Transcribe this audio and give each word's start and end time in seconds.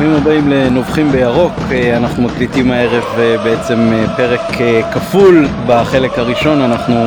ברוכים 0.00 0.22
הבאים 0.22 0.48
לנובחים 0.48 1.12
בירוק, 1.12 1.52
אה, 1.70 1.96
אנחנו 1.96 2.22
מקליטים 2.22 2.70
הערב 2.70 3.04
אה, 3.18 3.36
בעצם 3.44 3.92
אה, 3.92 4.16
פרק 4.16 4.40
כפול, 4.92 5.48
בחלק 5.66 6.18
הראשון 6.18 6.62
אנחנו 6.62 7.06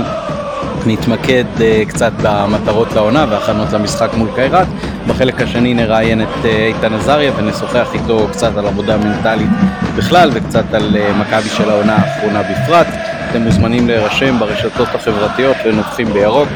נתמקד 0.85 1.43
קצת 1.87 2.11
במטרות 2.21 2.93
לעונה 2.93 3.25
והכנות 3.29 3.73
למשחק 3.73 4.09
מול 4.13 4.29
קיירת, 4.35 4.67
בחלק 5.07 5.41
השני 5.41 5.73
נראיין 5.73 6.21
את 6.21 6.45
איתן 6.45 6.93
עזריה 6.93 7.31
ונשוחח 7.37 7.87
איתו 7.93 8.27
קצת 8.31 8.57
על 8.57 8.67
עבודה 8.67 8.97
מנטלית 8.97 9.49
בכלל 9.95 10.29
וקצת 10.33 10.73
על 10.73 10.97
מכבי 11.19 11.49
של 11.49 11.69
העונה 11.69 11.95
האחרונה 11.95 12.41
בפרט. 12.43 12.87
אתם 13.29 13.41
מוזמנים 13.41 13.87
להירשם 13.87 14.39
ברשתות 14.39 14.87
החברתיות 14.95 15.57
לנובחים 15.65 16.07
בירוק, 16.07 16.49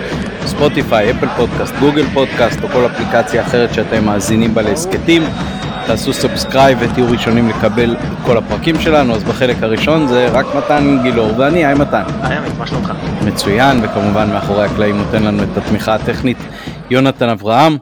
ספוטיפיי, 0.46 1.12
אפל 1.12 1.28
פודקאסט, 1.38 1.74
גוגל 1.80 2.06
פודקאסט 2.14 2.64
או 2.64 2.68
כל 2.70 2.86
אפליקציה 2.86 3.42
אחרת 3.42 3.74
שאתם 3.74 4.06
מאזינים 4.06 4.54
בה 4.54 4.62
להסכתים. 4.62 5.24
תעשו 5.88 6.14
subscribe 6.14 6.78
ותהיו 6.82 7.12
ראשונים 7.12 7.50
לקבל 7.50 7.95
את 7.95 8.26
כל 8.26 8.38
הפרקים 8.38 8.80
שלנו, 8.80 9.16
אז 9.16 9.23
בחלק 9.23 9.55
הראשון 9.62 10.08
זה 10.08 10.30
רק 10.30 10.45
מתן 10.55 10.98
גילאור 11.04 11.40
ואני, 11.40 11.66
היי 11.66 11.76
מתן. 11.76 12.04
היי 12.22 12.38
עמית, 12.38 12.54
מה 12.58 12.68
שלומך? 12.68 12.94
מצוין, 13.28 13.78
וכמובן 13.84 14.30
מאחורי 14.30 14.66
הקלעים 14.66 14.98
נותן 14.98 15.23
לנו 15.23 15.44
את 15.44 15.58
התמיכה 15.58 15.95
הטכנית 15.95 16.38
יונתן 16.90 17.30
אברהם. 17.30 17.78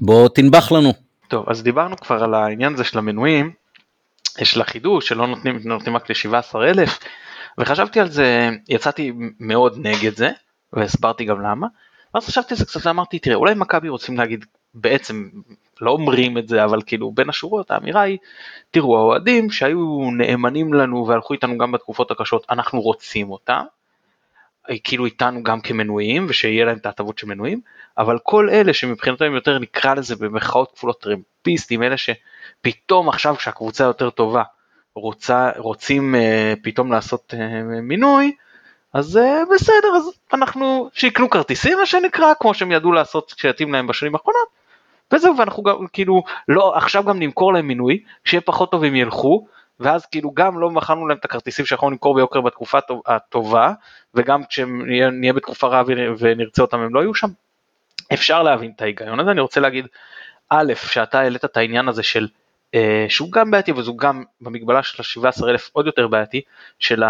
בוא 0.00 0.28
תנבח 0.28 0.72
לנו. 0.72 0.92
טוב, 1.28 1.44
אז 1.48 1.62
דיברנו 1.62 1.96
כבר 1.96 2.24
על 2.24 2.34
העניין 2.34 2.74
הזה 2.74 2.84
של 2.84 2.98
המנויים, 2.98 3.52
של 4.44 4.60
החידוש, 4.60 5.08
שלא 5.08 5.26
נותנים, 5.26 5.58
נותנים 5.64 5.96
רק 5.96 6.10
ל-17,000, 6.10 6.90
וחשבתי 7.58 8.00
על 8.00 8.10
זה, 8.10 8.50
יצאתי 8.68 9.12
מאוד 9.40 9.78
נגד 9.78 10.16
זה, 10.16 10.30
והסברתי 10.72 11.24
גם 11.24 11.40
למה, 11.40 11.66
ואז 12.14 12.26
חשבתי 12.26 12.54
על 12.54 12.58
זה 12.58 12.64
קצת 12.64 12.86
ואמרתי, 12.86 13.18
תראה, 13.18 13.36
אולי 13.36 13.54
מכבי 13.54 13.88
רוצים 13.88 14.18
להגיד 14.18 14.44
בעצם 14.74 15.28
לא 15.80 15.90
אומרים 15.90 16.38
את 16.38 16.48
זה 16.48 16.64
אבל 16.64 16.82
כאילו 16.86 17.10
בין 17.10 17.28
השורות 17.28 17.70
האמירה 17.70 18.00
היא 18.00 18.18
תראו 18.70 18.98
האוהדים 18.98 19.50
שהיו 19.50 20.10
נאמנים 20.12 20.74
לנו 20.74 21.06
והלכו 21.06 21.34
איתנו 21.34 21.58
גם 21.58 21.72
בתקופות 21.72 22.10
הקשות 22.10 22.46
אנחנו 22.50 22.80
רוצים 22.80 23.30
אותם. 23.30 23.64
כאילו 24.84 25.04
איתנו 25.06 25.42
גם 25.42 25.60
כמנויים 25.60 26.26
ושיהיה 26.28 26.64
להם 26.64 26.76
את 26.76 26.86
ההטבות 26.86 27.18
של 27.18 27.26
מנויים 27.26 27.60
אבל 27.98 28.18
כל 28.22 28.50
אלה 28.50 28.72
שמבחינתם 28.72 29.34
יותר 29.34 29.58
נקרא 29.58 29.94
לזה 29.94 30.16
במחאות 30.16 30.72
כפולות 30.72 31.00
טרמפיסטים 31.00 31.82
אלה 31.82 31.96
שפתאום 31.96 33.08
עכשיו 33.08 33.36
כשהקבוצה 33.36 33.84
יותר 33.84 34.10
טובה 34.10 34.42
רוצה 34.94 35.50
רוצים 35.56 36.14
uh, 36.14 36.18
פתאום 36.62 36.92
לעשות 36.92 37.34
uh, 37.36 37.36
מינוי 37.82 38.32
אז 38.92 39.16
uh, 39.16 39.54
בסדר 39.54 39.88
אז 39.96 40.10
אנחנו 40.32 40.90
שיקנו 40.92 41.30
כרטיסים 41.30 41.78
מה 41.78 41.86
שנקרא 41.86 42.32
כמו 42.40 42.54
שהם 42.54 42.72
ידעו 42.72 42.92
לעשות 42.92 43.32
כשיתאים 43.32 43.72
להם 43.72 43.86
בשנים 43.86 44.14
האחרונות 44.14 44.48
וזהו 45.14 45.36
ואנחנו 45.38 45.62
גם 45.62 45.86
כאילו 45.92 46.22
לא 46.48 46.76
עכשיו 46.76 47.04
גם 47.04 47.18
נמכור 47.18 47.52
להם 47.52 47.66
מינוי 47.66 48.02
שיהיה 48.24 48.40
פחות 48.40 48.70
טוב 48.70 48.84
הם 48.84 48.94
ילכו 48.94 49.46
ואז 49.80 50.06
כאילו 50.06 50.30
גם 50.34 50.58
לא 50.58 50.70
מכרנו 50.70 51.08
להם 51.08 51.18
את 51.18 51.24
הכרטיסים 51.24 51.66
שיכולנו 51.66 51.92
למכור 51.92 52.14
ביוקר 52.14 52.40
בתקופה 52.40 52.78
הטובה 53.06 53.72
וגם 54.14 54.44
כשנהיה 54.44 55.32
בתקופה 55.32 55.66
רעה 55.66 55.82
ונרצה 56.18 56.62
אותם 56.62 56.78
הם 56.78 56.94
לא 56.94 57.00
יהיו 57.00 57.14
שם. 57.14 57.28
אפשר 58.12 58.42
להבין 58.42 58.72
את 58.76 58.82
ההיגיון 58.82 59.20
הזה 59.20 59.30
אני 59.30 59.40
רוצה 59.40 59.60
להגיד 59.60 59.86
א' 60.50 60.72
שאתה 60.74 61.20
העלית 61.20 61.44
את 61.44 61.56
העניין 61.56 61.88
הזה 61.88 62.02
של 62.02 62.28
אה, 62.74 63.06
שהוא 63.08 63.32
גם 63.32 63.50
בעייתי 63.50 63.72
וזו 63.72 63.96
גם 63.96 64.24
במגבלה 64.40 64.82
של 64.82 65.22
ה-17 65.22 65.48
אלף 65.48 65.70
עוד 65.72 65.86
יותר 65.86 66.06
בעייתי 66.08 66.40
של 66.78 67.02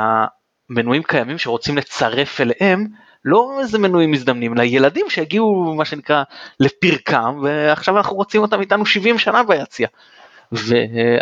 המנויים 0.70 1.02
קיימים 1.02 1.38
שרוצים 1.38 1.76
לצרף 1.76 2.40
אליהם 2.40 2.86
לא 3.24 3.58
איזה 3.60 3.78
מנויים 3.78 4.10
מזדמנים, 4.10 4.54
אלא 4.54 4.62
ילדים 4.62 5.10
שהגיעו 5.10 5.74
מה 5.76 5.84
שנקרא 5.84 6.22
לפרקם 6.60 7.40
ועכשיו 7.42 7.96
אנחנו 7.96 8.16
רוצים 8.16 8.42
אותם 8.42 8.60
איתנו 8.60 8.86
70 8.86 9.18
שנה 9.18 9.42
ביציע. 9.42 9.88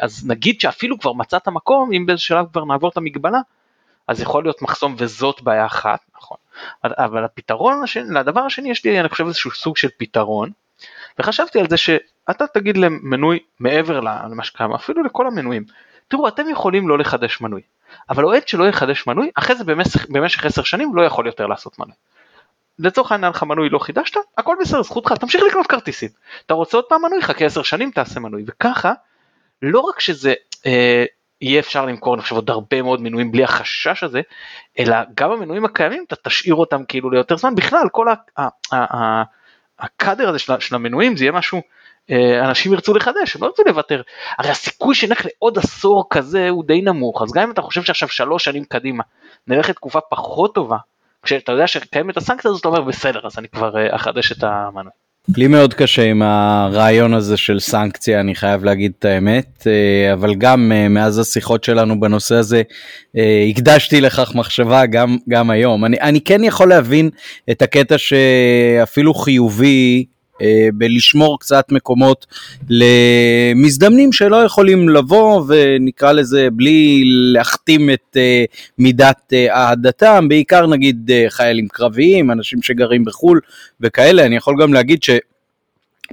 אז 0.00 0.24
נגיד 0.26 0.60
שאפילו 0.60 0.98
כבר 0.98 1.12
מצאת 1.12 1.48
מקום, 1.48 1.92
אם 1.92 2.06
באיזה 2.06 2.22
שלב 2.22 2.46
כבר 2.52 2.64
נעבור 2.64 2.88
את 2.88 2.96
המגבלה, 2.96 3.40
אז 4.08 4.20
יכול 4.20 4.44
להיות 4.44 4.62
מחסום 4.62 4.94
וזאת 4.98 5.42
בעיה 5.42 5.66
אחת, 5.66 6.00
נכון. 6.16 6.36
אבל 6.84 7.24
הפתרון 7.24 7.82
השני, 7.82 8.14
לדבר 8.14 8.40
השני 8.40 8.70
יש 8.70 8.84
לי 8.84 9.00
אני 9.00 9.08
חושב 9.08 9.26
איזשהו 9.26 9.50
סוג 9.50 9.76
של 9.76 9.88
פתרון, 9.98 10.50
וחשבתי 11.18 11.60
על 11.60 11.68
זה 11.68 11.76
שאתה 11.76 12.46
תגיד 12.54 12.76
למנוי 12.76 13.38
מעבר 13.60 14.00
למה 14.00 14.44
שקיים, 14.44 14.72
אפילו 14.72 15.02
לכל 15.02 15.26
המנויים, 15.26 15.64
תראו 16.08 16.28
אתם 16.28 16.50
יכולים 16.50 16.88
לא 16.88 16.98
לחדש 16.98 17.40
מנוי, 17.40 17.62
אבל 18.10 18.24
אוהד 18.24 18.48
שלא 18.48 18.68
יחדש 18.68 19.06
מנוי, 19.06 19.30
אחרי 19.34 19.56
זה 19.56 19.64
במשך, 19.64 20.06
במשך 20.10 20.44
10 20.46 20.62
שנים 20.62 20.96
לא 20.96 21.02
יכול 21.02 21.26
יותר 21.26 21.46
לעשות 21.46 21.78
מנוי. 21.78 21.94
לצורך 22.78 23.12
העניין 23.12 23.32
לך 23.32 23.42
מנוי 23.42 23.68
לא 23.68 23.78
חידשת, 23.78 24.16
הכל 24.38 24.56
בסדר, 24.60 24.82
זכותך, 24.82 25.12
תמשיך 25.12 25.42
לקנות 25.48 25.66
כרטיסים. 25.66 26.08
אתה 26.46 26.54
רוצה 26.54 26.76
עוד 26.76 26.84
פעם 26.84 27.02
מנוי, 27.02 27.22
חכה 27.22 27.44
10 27.44 27.62
שנים 27.62 27.90
תעשה 27.90 28.20
מנוי, 28.20 28.44
וככה, 28.46 28.92
לא 29.62 29.80
רק 29.80 30.00
שזה 30.00 30.34
אה, 30.66 31.04
יהיה 31.40 31.60
אפשר 31.60 31.86
למכור 31.86 32.14
אני 32.14 32.22
חושב 32.22 32.34
עוד 32.34 32.50
הרבה 32.50 32.82
מאוד 32.82 33.00
מנויים 33.00 33.32
בלי 33.32 33.44
החשש 33.44 34.02
הזה, 34.02 34.20
אלא 34.78 34.96
גם 35.14 35.30
המנויים 35.30 35.64
הקיימים 35.64 36.04
אתה 36.08 36.16
תשאיר 36.16 36.54
אותם 36.54 36.84
כאילו 36.84 37.10
ליותר 37.10 37.36
זמן, 37.36 37.54
בכלל 37.54 37.88
כל 37.92 38.06
הקאדר 39.78 40.28
הזה 40.28 40.38
של, 40.38 40.60
של 40.60 40.74
המנויים 40.74 41.16
זה 41.16 41.24
יהיה 41.24 41.32
משהו 41.32 41.62
אנשים 42.44 42.72
ירצו 42.72 42.94
לחדש, 42.94 43.36
הם 43.36 43.42
לא 43.42 43.46
ירצו 43.46 43.62
לוותר. 43.66 44.02
הרי 44.38 44.50
הסיכוי 44.50 44.94
שנלך 44.94 45.26
לעוד 45.26 45.58
עשור 45.58 46.06
כזה 46.10 46.48
הוא 46.48 46.64
די 46.64 46.82
נמוך, 46.82 47.22
אז 47.22 47.32
גם 47.32 47.42
אם 47.42 47.50
אתה 47.50 47.62
חושב 47.62 47.82
שעכשיו 47.82 48.08
שלוש 48.08 48.44
שנים 48.44 48.64
קדימה 48.64 49.02
נלך 49.46 49.70
לתקופה 49.70 50.00
פחות 50.10 50.54
טובה, 50.54 50.76
כשאתה 51.22 51.52
יודע 51.52 51.66
שקיימת 51.66 52.16
הסנקציה 52.16 52.50
הזאת, 52.50 52.60
אתה 52.60 52.68
אומר 52.68 52.80
בסדר, 52.80 53.20
אז 53.24 53.38
אני 53.38 53.48
כבר 53.48 53.78
אה, 53.78 53.96
אחדש 53.96 54.32
את 54.32 54.44
המנוי. 54.44 54.92
לי 55.36 55.46
מאוד 55.46 55.74
קשה 55.74 56.02
עם 56.02 56.22
הרעיון 56.22 57.14
הזה 57.14 57.36
של 57.36 57.60
סנקציה, 57.60 58.20
אני 58.20 58.34
חייב 58.34 58.64
להגיד 58.64 58.92
את 58.98 59.04
האמת, 59.04 59.66
אה, 59.66 60.12
אבל 60.12 60.34
גם 60.34 60.72
מאז 60.90 61.18
השיחות 61.18 61.64
שלנו 61.64 62.00
בנושא 62.00 62.34
הזה, 62.34 62.62
הקדשתי 63.50 64.00
לכך 64.00 64.32
מחשבה 64.34 64.86
גם, 64.86 65.16
גם 65.28 65.50
היום. 65.50 65.84
אני, 65.84 65.96
אני 66.00 66.20
כן 66.20 66.44
יכול 66.44 66.68
להבין 66.68 67.10
את 67.50 67.62
הקטע 67.62 67.98
שאפילו 67.98 69.14
חיובי 69.14 70.04
אה, 70.08 70.11
בלשמור 70.74 71.38
קצת 71.40 71.72
מקומות 71.72 72.26
למזדמנים 72.68 74.12
שלא 74.12 74.36
יכולים 74.36 74.88
לבוא 74.88 75.44
ונקרא 75.48 76.12
לזה 76.12 76.48
בלי 76.52 77.02
להכתים 77.04 77.90
את 77.90 78.16
אה, 78.16 78.44
מידת 78.78 79.32
אה, 79.32 79.56
אהדתם, 79.56 80.28
בעיקר 80.28 80.66
נגיד 80.66 81.10
חיילים 81.28 81.68
קרביים, 81.68 82.30
אנשים 82.30 82.62
שגרים 82.62 83.04
בחו"ל 83.04 83.40
וכאלה, 83.80 84.26
אני 84.26 84.36
יכול 84.36 84.62
גם 84.62 84.72
להגיד 84.72 85.02
ש... 85.02 85.10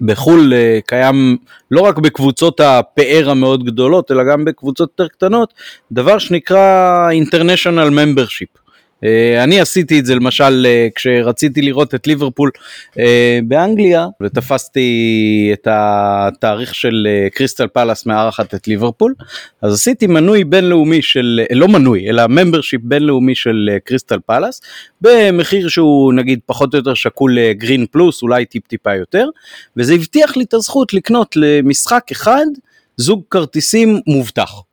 בחו"ל 0.02 0.54
קיים 0.88 1.38
לא 1.72 1.82
רק 1.82 1.98
בקבוצות 1.98 2.60
הפאר 2.60 3.30
המאוד 3.30 3.66
גדולות, 3.66 4.12
אלא 4.12 4.24
גם 4.24 4.46
בקבוצות 4.46 4.90
יותר 4.90 5.08
קטנות, 5.08 5.54
דבר 5.92 6.18
שנקרא 6.18 7.10
International 7.26 7.90
Membership. 7.90 8.69
אה, 9.04 9.44
אני 9.44 9.60
עשיתי 9.60 10.00
את 10.00 10.06
זה 10.06 10.16
למשל 10.16 10.66
אה, 10.66 10.88
כשרציתי 10.96 11.62
לראות 11.62 11.96
את 11.96 12.08
ליברפול 12.08 12.52
אה, 13.00 13.40
באנגליה 13.44 14.08
ותפסתי 14.24 15.50
את 15.54 15.68
התאריך 15.72 16.76
של 16.76 17.08
קריסטל 17.34 17.68
פלאס 17.68 18.06
מארחת 18.06 18.56
את 18.56 18.68
ליברפול 18.68 19.14
אז 19.62 19.74
עשיתי 19.74 20.08
מנוי 20.08 20.44
בינלאומי 20.44 21.02
של 21.02 21.42
לא 21.52 21.68
מנוי 21.68 22.10
אלא 22.10 22.28
membership 22.28 22.82
בינלאומי 22.84 23.36
של 23.36 23.70
קריסטל 23.84 24.20
פלאס 24.26 24.62
במחיר 25.02 25.68
שהוא 25.68 26.14
נגיד 26.14 26.40
פחות 26.46 26.74
או 26.74 26.80
יותר 26.80 26.94
שקול 26.94 27.38
לגרין 27.40 27.86
פלוס 27.92 28.22
אולי 28.22 28.46
טיפ 28.46 28.68
טיפה 28.68 28.96
יותר 28.96 29.26
וזה 29.78 29.94
הבטיח 29.94 30.38
לי 30.38 30.44
את 30.44 30.54
הזכות 30.54 30.94
לקנות 30.94 31.36
למשחק 31.36 32.12
אחד 32.12 32.46
זוג 32.98 33.22
כרטיסים 33.30 34.00
מובטח. 34.08 34.69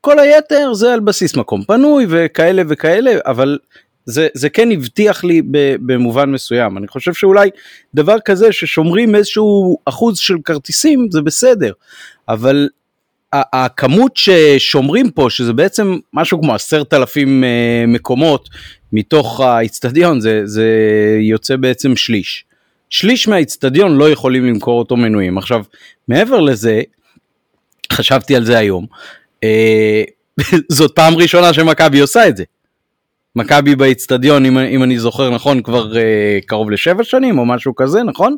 כל 0.00 0.18
היתר 0.18 0.74
זה 0.74 0.92
על 0.92 1.00
בסיס 1.00 1.36
מקום 1.36 1.64
פנוי 1.64 2.06
וכאלה 2.08 2.62
וכאלה, 2.68 3.10
אבל 3.26 3.58
זה, 4.04 4.28
זה 4.34 4.48
כן 4.48 4.72
הבטיח 4.72 5.24
לי 5.24 5.42
במובן 5.86 6.30
מסוים. 6.30 6.78
אני 6.78 6.88
חושב 6.88 7.14
שאולי 7.14 7.50
דבר 7.94 8.16
כזה 8.24 8.52
ששומרים 8.52 9.14
איזשהו 9.14 9.78
אחוז 9.84 10.18
של 10.18 10.36
כרטיסים 10.44 11.08
זה 11.10 11.22
בסדר, 11.22 11.72
אבל 12.28 12.68
הכמות 13.32 14.16
ששומרים 14.16 15.10
פה, 15.10 15.26
שזה 15.30 15.52
בעצם 15.52 15.96
משהו 16.12 16.40
כמו 16.40 16.54
עשרת 16.54 16.94
אלפים 16.94 17.44
אה, 17.44 17.84
מקומות 17.88 18.48
מתוך 18.92 19.40
האיצטדיון, 19.40 20.20
זה, 20.20 20.42
זה 20.44 20.66
יוצא 21.20 21.56
בעצם 21.56 21.96
שליש. 21.96 22.44
שליש 22.90 23.28
מהאיצטדיון 23.28 23.96
לא 23.96 24.10
יכולים 24.10 24.46
למכור 24.46 24.78
אותו 24.78 24.96
מנויים. 24.96 25.38
עכשיו, 25.38 25.64
מעבר 26.08 26.40
לזה, 26.40 26.82
חשבתי 27.92 28.36
על 28.36 28.44
זה 28.44 28.58
היום, 28.58 28.86
זאת 30.68 30.92
פעם 30.94 31.14
ראשונה 31.14 31.52
שמכבי 31.52 32.00
עושה 32.00 32.28
את 32.28 32.36
זה. 32.36 32.44
מכבי 33.36 33.76
באיצטדיון, 33.76 34.44
אם, 34.44 34.58
אם 34.58 34.82
אני 34.82 34.98
זוכר 34.98 35.30
נכון, 35.30 35.62
כבר 35.62 35.92
uh, 35.92 36.46
קרוב 36.46 36.70
לשבע 36.70 37.04
שנים 37.04 37.38
או 37.38 37.46
משהו 37.46 37.74
כזה, 37.74 38.02
נכון? 38.02 38.36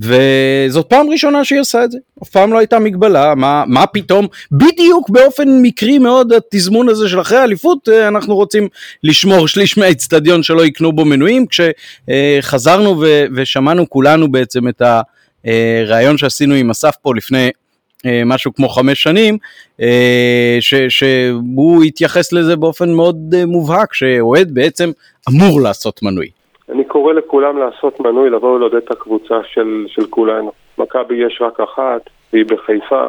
וזאת 0.00 0.86
פעם 0.88 1.10
ראשונה 1.10 1.44
שהיא 1.44 1.60
עושה 1.60 1.84
את 1.84 1.90
זה, 1.90 1.98
אף 2.22 2.28
פעם 2.28 2.52
לא 2.52 2.58
הייתה 2.58 2.78
מגבלה, 2.78 3.34
מה, 3.34 3.64
מה 3.66 3.86
פתאום, 3.86 4.26
בדיוק 4.52 5.10
באופן 5.10 5.48
מקרי 5.62 5.98
מאוד 5.98 6.32
התזמון 6.32 6.88
הזה 6.88 7.08
של 7.08 7.20
אחרי 7.20 7.38
האליפות, 7.38 7.88
אה, 7.88 8.08
אנחנו 8.08 8.34
רוצים 8.34 8.68
לשמור 9.04 9.48
שליש 9.48 9.78
מהאיצטדיון 9.78 10.42
שלא 10.42 10.66
יקנו 10.66 10.92
בו 10.92 11.04
מנויים, 11.04 11.46
כשחזרנו 11.46 13.04
ושמענו 13.36 13.90
כולנו 13.90 14.32
בעצם 14.32 14.68
את 14.68 14.82
הריאיון 15.44 16.18
שעשינו 16.18 16.54
עם 16.54 16.70
אסף 16.70 16.94
פה 17.02 17.14
לפני 17.14 17.44
אה, 17.44 17.50
משהו 18.26 18.54
כמו 18.54 18.68
חמש 18.68 19.02
שנים, 19.02 19.38
אה, 19.80 20.56
ש, 20.60 20.74
שהוא 20.74 21.84
התייחס 21.84 22.32
לזה 22.32 22.56
באופן 22.56 22.92
מאוד 22.92 23.34
אה, 23.34 23.46
מובהק, 23.46 23.94
שאוהד 23.94 24.54
בעצם 24.54 24.90
אמור 25.28 25.60
לעשות 25.62 26.02
מנוי. 26.02 26.28
אני 26.72 26.84
קורא 26.84 27.12
לכולם 27.12 27.58
לעשות 27.58 28.00
מנוי, 28.00 28.30
לבוא 28.30 28.54
ולעודד 28.54 28.76
את 28.76 28.90
הקבוצה 28.90 29.34
של, 29.52 29.84
של 29.88 30.06
כולנו. 30.10 30.52
מכבי 30.78 31.14
יש 31.14 31.38
רק 31.40 31.60
אחת, 31.60 32.00
והיא 32.32 32.44
בחיפה. 32.44 33.04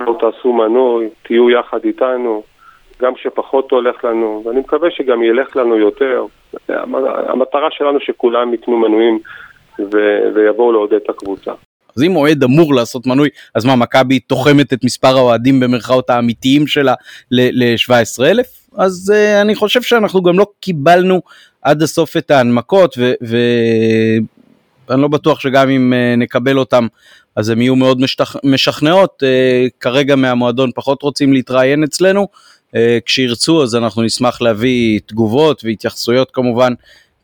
לא 0.00 0.16
תעשו 0.20 0.52
מנוי, 0.52 1.08
תהיו 1.22 1.50
יחד 1.50 1.84
איתנו, 1.84 2.42
גם 3.02 3.14
כשפחות 3.14 3.70
הולך 3.70 4.04
לנו, 4.04 4.42
ואני 4.44 4.60
מקווה 4.60 4.90
שגם 4.90 5.22
ילך 5.22 5.56
לנו 5.56 5.76
יותר. 5.76 6.24
המטרה 7.28 7.68
שלנו 7.70 8.00
שכולם 8.00 8.54
יקנו 8.54 8.78
מנויים 8.78 9.18
ו- 9.78 10.30
ויבואו 10.34 10.72
לעודד 10.72 10.94
את 10.94 11.10
הקבוצה. 11.10 11.52
אז 11.96 12.02
אם 12.02 12.16
אוהד 12.16 12.44
אמור 12.44 12.74
לעשות 12.74 13.06
מנוי, 13.06 13.28
אז 13.54 13.64
מה, 13.64 13.76
מכבי 13.76 14.18
תוחמת 14.18 14.72
את 14.72 14.84
מספר 14.84 15.16
האוהדים 15.16 15.60
במרכאות 15.60 16.10
האמיתיים 16.10 16.66
שלה 16.66 16.94
ל-17,000? 17.30 18.58
אז 18.76 19.12
uh, 19.14 19.42
אני 19.42 19.54
חושב 19.54 19.82
שאנחנו 19.82 20.22
גם 20.22 20.38
לא 20.38 20.46
קיבלנו 20.60 21.20
עד 21.62 21.82
הסוף 21.82 22.16
את 22.16 22.30
ההנמקות, 22.30 22.98
ואני 24.88 25.02
לא 25.02 25.08
בטוח 25.08 25.40
שגם 25.40 25.70
אם 25.70 25.92
uh, 25.92 26.20
נקבל 26.20 26.58
אותם, 26.58 26.86
אז 27.36 27.48
הן 27.48 27.60
יהיו 27.60 27.76
מאוד 27.76 28.00
משתכ... 28.00 28.36
משכנעות. 28.44 29.22
Uh, 29.22 29.70
כרגע 29.80 30.16
מהמועדון 30.16 30.70
פחות 30.74 31.02
רוצים 31.02 31.32
להתראיין 31.32 31.84
אצלנו. 31.84 32.28
Uh, 32.68 32.78
כשירצו 33.04 33.62
אז 33.62 33.74
אנחנו 33.74 34.02
נשמח 34.02 34.40
להביא 34.40 35.00
תגובות 35.06 35.64
והתייחסויות 35.64 36.30
כמובן 36.30 36.72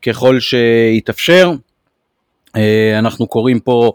ככל 0.03 0.41
שיתאפשר. 0.41 1.53
Uh, 2.47 2.61
אנחנו 2.99 3.27
קוראים 3.27 3.61
פה 3.61 3.93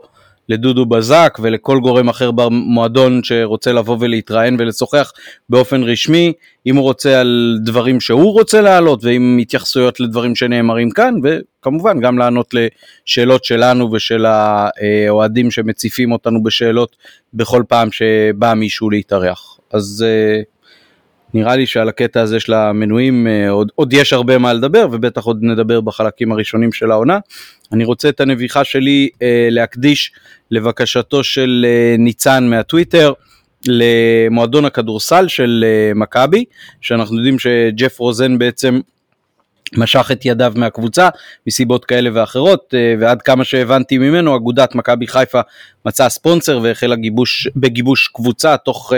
לדודו 0.50 0.86
בזק 0.86 1.38
ולכל 1.42 1.80
גורם 1.80 2.10
אחר 2.10 2.32
במועדון 2.32 3.24
שרוצה 3.24 3.72
לבוא 3.72 3.98
ולהתראיין 4.00 4.56
ולשוחח 4.60 5.12
באופן 5.50 5.84
רשמי, 5.84 6.34
אם 6.66 6.76
הוא 6.76 6.84
רוצה 6.84 7.20
על 7.20 7.58
דברים 7.64 8.02
שהוא 8.02 8.34
רוצה 8.34 8.62
להעלות 8.62 9.04
ועם 9.04 9.38
התייחסויות 9.42 10.00
לדברים 10.00 10.36
שנאמרים 10.36 10.90
כאן, 10.90 11.16
וכמובן 11.24 12.00
גם 12.00 12.18
לענות 12.18 12.54
לשאלות 12.54 13.44
שלנו 13.44 13.92
ושל 13.92 14.26
האוהדים 14.26 15.52
שמציפים 15.52 16.12
אותנו 16.12 16.44
בשאלות 16.44 16.96
בכל 17.34 17.64
פעם 17.68 17.92
שבא 17.92 18.54
מישהו 18.54 18.90
להתארח. 18.90 19.60
אז 19.74 20.06
אה, 20.08 20.42
נראה 21.34 21.56
לי 21.56 21.66
שעל 21.66 21.90
הקטע 21.90 22.22
הזה 22.22 22.40
של 22.40 22.54
המנויים 22.54 23.28
אה, 23.28 23.50
עוד, 23.50 23.72
עוד 23.76 23.94
יש 23.94 24.14
הרבה 24.14 24.38
מה 24.38 24.54
לדבר 24.54 24.88
ובטח 24.92 25.24
עוד 25.24 25.40
נדבר 25.42 25.82
בחלקים 25.82 26.32
הראשונים 26.32 26.72
של 26.72 26.92
העונה. 26.92 27.20
אני 27.72 27.86
רוצה 27.86 28.10
את 28.10 28.22
הנביכה 28.22 28.64
שלי 28.64 29.10
אה, 29.22 29.48
להקדיש 29.52 30.12
לבקשתו 30.52 31.24
של 31.24 31.66
אה, 31.70 31.96
ניצן 31.98 32.48
מהטוויטר 32.48 33.14
למועדון 33.68 34.66
הכדורסל 34.66 35.28
של 35.28 35.66
אה, 35.68 35.92
מכבי, 35.96 36.46
שאנחנו 36.82 37.18
יודעים 37.18 37.40
שג'ף 37.40 38.00
רוזן 38.00 38.38
בעצם 38.38 38.80
משך 39.78 40.10
את 40.12 40.26
ידיו 40.26 40.54
מהקבוצה 40.56 41.10
מסיבות 41.48 41.86
כאלה 41.86 42.10
ואחרות 42.14 42.74
אה, 42.74 42.96
ועד 43.00 43.22
כמה 43.22 43.44
שהבנתי 43.44 43.98
ממנו 43.98 44.36
אגודת 44.36 44.76
מכבי 44.76 45.08
חיפה 45.08 45.42
מצאה 45.86 46.10
ספונסר 46.10 46.60
והחלה 46.64 46.96
גיבוש, 46.96 47.48
בגיבוש 47.56 48.08
קבוצה 48.08 48.58
תוך 48.58 48.94
uh, 48.94 48.96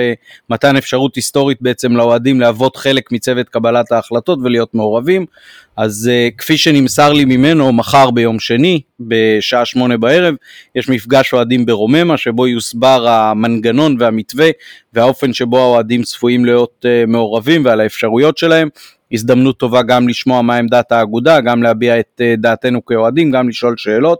מתן 0.49 0.77
אפשרות 0.77 1.15
היסטורית 1.15 1.57
בעצם 1.61 1.97
לאוהדים 1.97 2.41
להוות 2.41 2.75
חלק 2.75 3.11
מצוות 3.11 3.49
קבלת 3.49 3.91
ההחלטות 3.91 4.39
ולהיות 4.43 4.73
מעורבים. 4.73 5.25
אז 5.77 6.09
uh, 6.11 6.37
כפי 6.37 6.57
שנמסר 6.57 7.13
לי 7.13 7.25
ממנו 7.25 7.73
מחר 7.73 8.11
ביום 8.11 8.39
שני 8.39 8.81
בשעה 8.99 9.65
שמונה 9.65 9.97
בערב 9.97 10.35
יש 10.75 10.89
מפגש 10.89 11.33
אוהדים 11.33 11.65
ברוממה 11.65 12.17
שבו 12.17 12.47
יוסבר 12.47 13.07
המנגנון 13.07 13.95
והמתווה 13.99 14.49
והאופן 14.93 15.33
שבו 15.33 15.59
האוהדים 15.59 16.03
צפויים 16.03 16.45
להיות 16.45 16.85
מעורבים 17.07 17.65
ועל 17.65 17.81
האפשרויות 17.81 18.37
שלהם 18.37 18.69
הזדמנות 19.11 19.57
טובה 19.57 19.81
גם 19.81 20.07
לשמוע 20.07 20.41
מה 20.41 20.55
עמדת 20.55 20.91
האגודה, 20.91 21.41
גם 21.41 21.63
להביע 21.63 21.99
את 21.99 22.21
אה, 22.21 22.35
דעתנו 22.37 22.85
כאוהדים, 22.85 23.31
גם 23.31 23.49
לשאול 23.49 23.77
שאלות, 23.77 24.19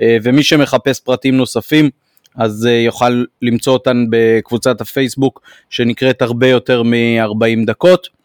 אה, 0.00 0.16
ומי 0.22 0.42
שמחפש 0.42 1.00
פרטים 1.00 1.36
נוספים, 1.36 1.90
אז 2.36 2.66
אה, 2.66 2.72
יוכל 2.72 3.24
למצוא 3.42 3.72
אותן 3.72 4.04
בקבוצת 4.10 4.80
הפייסבוק 4.80 5.42
שנקראת 5.70 6.22
הרבה 6.22 6.48
יותר 6.48 6.82
מ-40 6.82 7.66
דקות. 7.66 8.18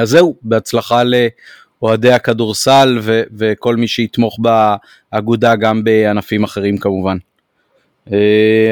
אז 0.00 0.08
זהו, 0.08 0.36
בהצלחה 0.42 1.02
לאוהדי 1.82 2.12
הכדורסל 2.12 2.98
ו- 3.02 3.22
וכל 3.38 3.76
מי 3.76 3.88
שיתמוך 3.88 4.38
באגודה 5.12 5.56
גם 5.56 5.84
בענפים 5.84 6.44
אחרים 6.44 6.78
כמובן. 6.78 7.16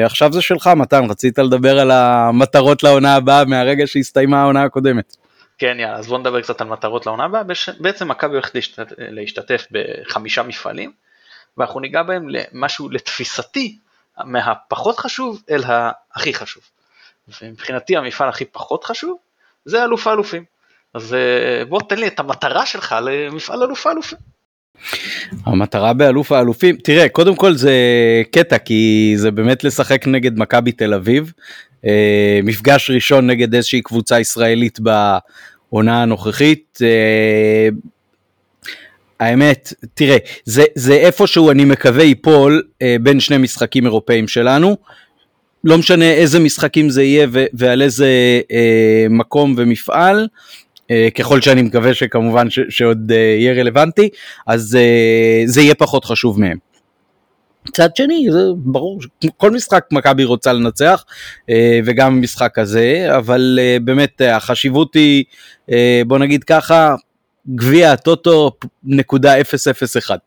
עכשיו 0.05 0.33
זה 0.33 0.41
שלך 0.41 0.69
מתן, 0.75 1.05
רצית 1.09 1.39
לדבר 1.39 1.79
על 1.79 1.91
המטרות 1.91 2.83
לעונה 2.83 3.15
הבאה 3.15 3.45
מהרגע 3.45 3.87
שהסתיימה 3.87 4.41
העונה 4.41 4.63
הקודמת. 4.63 5.15
כן 5.59 5.77
יאללה 5.79 5.97
אז 5.97 6.07
בוא 6.07 6.17
נדבר 6.17 6.41
קצת 6.41 6.61
על 6.61 6.67
מטרות 6.67 7.05
לעונה 7.05 7.23
הבאה, 7.23 7.41
בעצם 7.79 8.07
מכבי 8.07 8.33
הולכת 8.33 8.55
להשתתף, 8.55 8.95
להשתתף 8.97 9.67
בחמישה 9.71 10.43
מפעלים 10.43 10.91
ואנחנו 11.57 11.79
ניגע 11.79 12.03
בהם 12.03 12.29
למשהו 12.29 12.89
לתפיסתי 12.89 13.77
מהפחות 14.23 14.99
חשוב 14.99 15.41
אל 15.49 15.63
הכי 16.15 16.33
חשוב. 16.33 16.63
ומבחינתי 17.41 17.97
המפעל 17.97 18.29
הכי 18.29 18.45
פחות 18.45 18.83
חשוב 18.83 19.17
זה 19.65 19.83
אלוף 19.83 20.07
האלופים. 20.07 20.43
אז 20.93 21.13
אה, 21.13 21.65
בוא 21.65 21.81
תן 21.89 21.99
לי 21.99 22.07
את 22.07 22.19
המטרה 22.19 22.65
שלך 22.65 22.95
למפעל 23.01 23.63
אלוף 23.63 23.87
האלופים. 23.87 24.17
המטרה 25.45 25.93
באלוף 25.93 26.31
האלופים, 26.31 26.75
תראה 26.75 27.09
קודם 27.09 27.35
כל 27.35 27.53
זה 27.53 27.73
קטע 28.31 28.57
כי 28.57 29.13
זה 29.15 29.31
באמת 29.31 29.63
לשחק 29.63 30.07
נגד 30.07 30.39
מכבי 30.39 30.71
תל 30.71 30.93
אביב, 30.93 31.33
אה, 31.85 32.39
מפגש 32.43 32.89
ראשון 32.91 33.27
נגד 33.27 33.55
איזושהי 33.55 33.81
קבוצה 33.81 34.19
ישראלית 34.19 34.79
בעונה 34.79 36.01
הנוכחית. 36.01 36.79
אה, 36.81 37.69
האמת, 39.19 39.73
תראה, 39.93 40.17
זה, 40.45 40.63
זה 40.75 40.93
איפשהו 40.93 41.51
אני 41.51 41.65
מקווה 41.65 42.03
ייפול 42.03 42.63
אה, 42.81 42.95
בין 43.01 43.19
שני 43.19 43.37
משחקים 43.37 43.85
אירופאים 43.85 44.27
שלנו. 44.27 44.77
לא 45.63 45.77
משנה 45.77 46.11
איזה 46.11 46.39
משחקים 46.39 46.89
זה 46.89 47.03
יהיה 47.03 47.27
ו- 47.31 47.45
ועל 47.53 47.81
איזה 47.81 48.07
אה, 48.51 49.05
מקום 49.09 49.53
ומפעל, 49.57 50.27
אה, 50.91 51.07
ככל 51.17 51.41
שאני 51.41 51.61
מקווה 51.61 51.93
שכמובן 51.93 52.49
ש- 52.49 52.59
שעוד 52.69 53.11
אה, 53.11 53.17
יהיה 53.17 53.53
רלוונטי, 53.53 54.09
אז 54.47 54.75
אה, 54.75 55.41
זה 55.45 55.61
יהיה 55.61 55.75
פחות 55.75 56.05
חשוב 56.05 56.39
מהם. 56.39 56.57
מצד 57.69 57.95
שני 57.95 58.27
זה 58.31 58.39
ברור 58.55 58.99
כל 59.37 59.51
משחק 59.51 59.85
מכבי 59.91 60.23
רוצה 60.23 60.53
לנצח 60.53 61.05
אה, 61.49 61.79
וגם 61.85 62.21
משחק 62.21 62.59
הזה 62.59 63.07
אבל 63.17 63.59
אה, 63.61 63.77
באמת 63.81 64.21
אה, 64.21 64.35
החשיבות 64.35 64.93
היא 64.93 65.23
בוא 66.07 66.17
נגיד 66.17 66.43
ככה 66.43 66.95
גביע 67.55 67.91
הטוטו 67.91 68.51
נקודה 68.83 69.33
001. 70.01 70.19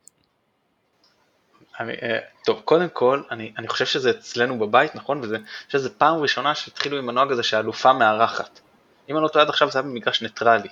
טוב 2.45 2.61
קודם 2.65 2.89
כל 2.93 3.23
אני, 3.31 3.53
אני 3.59 3.69
חושב 3.69 3.87
שזה 3.87 4.11
אצלנו 4.11 4.59
בבית 4.59 4.95
נכון 4.95 5.21
וזה 5.23 5.37
שזה 5.69 5.91
פעם 5.91 6.17
ראשונה 6.17 6.55
שהתחילו 6.55 6.99
עם 6.99 7.09
הנוהג 7.09 7.33
הזה 7.33 7.43
שהאלופה 7.43 7.93
מארחת. 7.93 8.61
אם 9.09 9.17
אני 9.17 9.23
לא 9.23 9.29
טועה 9.29 9.45
עד 9.45 9.49
עכשיו 9.49 9.71
זה 9.71 9.79
היה 9.79 9.89
במגרש 9.89 10.23
ניטרלי. 10.23 10.69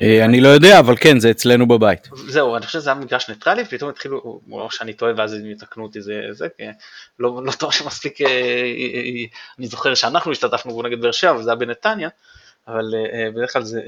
אה, 0.00 0.24
אני 0.24 0.40
לא 0.40 0.48
יודע, 0.48 0.78
אבל 0.78 0.96
כן, 1.00 1.18
זה 1.18 1.30
אצלנו 1.30 1.68
בבית. 1.68 2.08
זהו, 2.28 2.56
אני 2.56 2.66
חושב 2.66 2.78
שזה 2.78 2.90
היה 2.90 3.00
מגרש 3.00 3.28
ניטרלי, 3.28 3.62
ופתאום 3.62 3.90
התחילו, 3.90 4.40
או 4.52 4.70
שאני 4.70 4.92
טועה 4.92 5.12
ואז 5.16 5.32
הם 5.32 5.50
יתקנו 5.50 5.82
אותי, 5.82 6.00
זה, 6.00 6.20
זה, 6.30 6.48
לא, 7.18 7.40
לא 7.44 7.52
טוב 7.52 7.72
שמספיק, 7.72 8.20
אה, 8.20 8.26
אה, 8.26 9.24
אני 9.58 9.66
זוכר 9.66 9.94
שאנחנו 9.94 10.32
השתתפנו 10.32 10.82
נגד 10.82 11.00
באר 11.00 11.12
שבע, 11.12 11.34
וזה 11.34 11.50
היה 11.50 11.56
בנתניה, 11.56 12.08
אבל 12.68 12.84
בדרך 13.34 13.52
כלל 13.52 13.62
זה, 13.62 13.80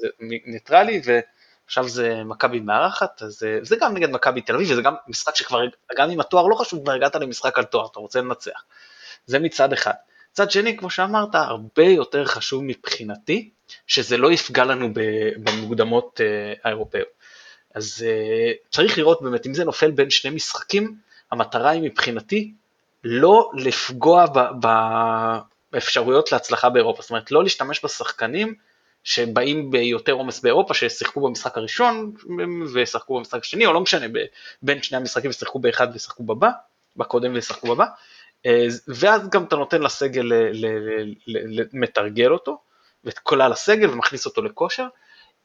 זה 0.00 0.08
ניטרלי, 0.46 1.00
ועכשיו 1.04 1.88
זה 1.88 2.24
מכבי 2.24 2.60
מארחת, 2.60 3.22
אז 3.22 3.42
זה 3.62 3.76
גם 3.80 3.94
נגד 3.94 4.10
מכבי 4.10 4.40
תל 4.40 4.54
אביב, 4.54 4.70
וזה 4.70 4.82
גם 4.82 4.94
משחק 5.08 5.36
שכבר, 5.36 5.60
גם 5.98 6.10
אם 6.10 6.20
התואר 6.20 6.46
לא 6.46 6.54
חשוב, 6.54 6.82
כבר 6.82 6.92
הגעת 6.92 7.16
למשחק 7.16 7.58
על 7.58 7.64
תואר, 7.64 7.86
אתה 7.92 8.00
רוצה 8.00 8.20
לנצח. 8.20 8.64
זה 9.26 9.38
מצד 9.38 9.72
אחד. 9.72 9.92
מצד 10.36 10.50
שני, 10.50 10.76
כמו 10.76 10.90
שאמרת, 10.90 11.34
הרבה 11.34 11.84
יותר 11.84 12.24
חשוב 12.24 12.64
מבחינתי, 12.64 13.50
שזה 13.86 14.16
לא 14.16 14.32
יפגע 14.32 14.64
לנו 14.64 14.88
במוקדמות 15.36 16.20
אה, 16.20 16.52
האירופאיות. 16.64 17.08
אז 17.74 18.06
אה, 18.08 18.52
צריך 18.70 18.98
לראות 18.98 19.22
באמת, 19.22 19.46
אם 19.46 19.54
זה 19.54 19.64
נופל 19.64 19.90
בין 19.90 20.10
שני 20.10 20.30
משחקים, 20.30 20.96
המטרה 21.32 21.70
היא 21.70 21.82
מבחינתי 21.82 22.52
לא 23.04 23.50
לפגוע 23.54 24.24
באפשרויות 25.72 26.32
להצלחה 26.32 26.70
באירופה, 26.70 27.02
זאת 27.02 27.10
אומרת 27.10 27.30
לא 27.30 27.42
להשתמש 27.42 27.84
בשחקנים 27.84 28.54
שבאים 29.04 29.70
ביותר 29.70 30.12
עומס 30.12 30.40
באירופה, 30.40 30.74
ששיחקו 30.74 31.20
במשחק 31.20 31.56
הראשון 31.56 32.12
ושחקו 32.74 33.18
במשחק 33.18 33.40
השני, 33.40 33.66
או 33.66 33.72
לא 33.72 33.80
משנה, 33.80 34.06
בין 34.62 34.82
שני 34.82 34.96
המשחקים 34.96 35.30
ושיחקו 35.30 35.58
באחד 35.58 35.88
ושחקו 35.94 36.22
בבא, 36.22 36.50
בקודם 36.96 37.32
ושחקו 37.34 37.74
בבא, 37.74 37.86
ואז 38.88 39.28
גם 39.28 39.44
אתה 39.44 39.56
נותן 39.56 39.82
לסגל 39.82 40.32
מתרגל 41.72 42.32
אותו, 42.32 42.58
ואת 43.04 43.18
כלל 43.18 43.52
הסגל 43.52 43.90
ומכניס 43.90 44.26
אותו 44.26 44.42
לכושר. 44.42 44.86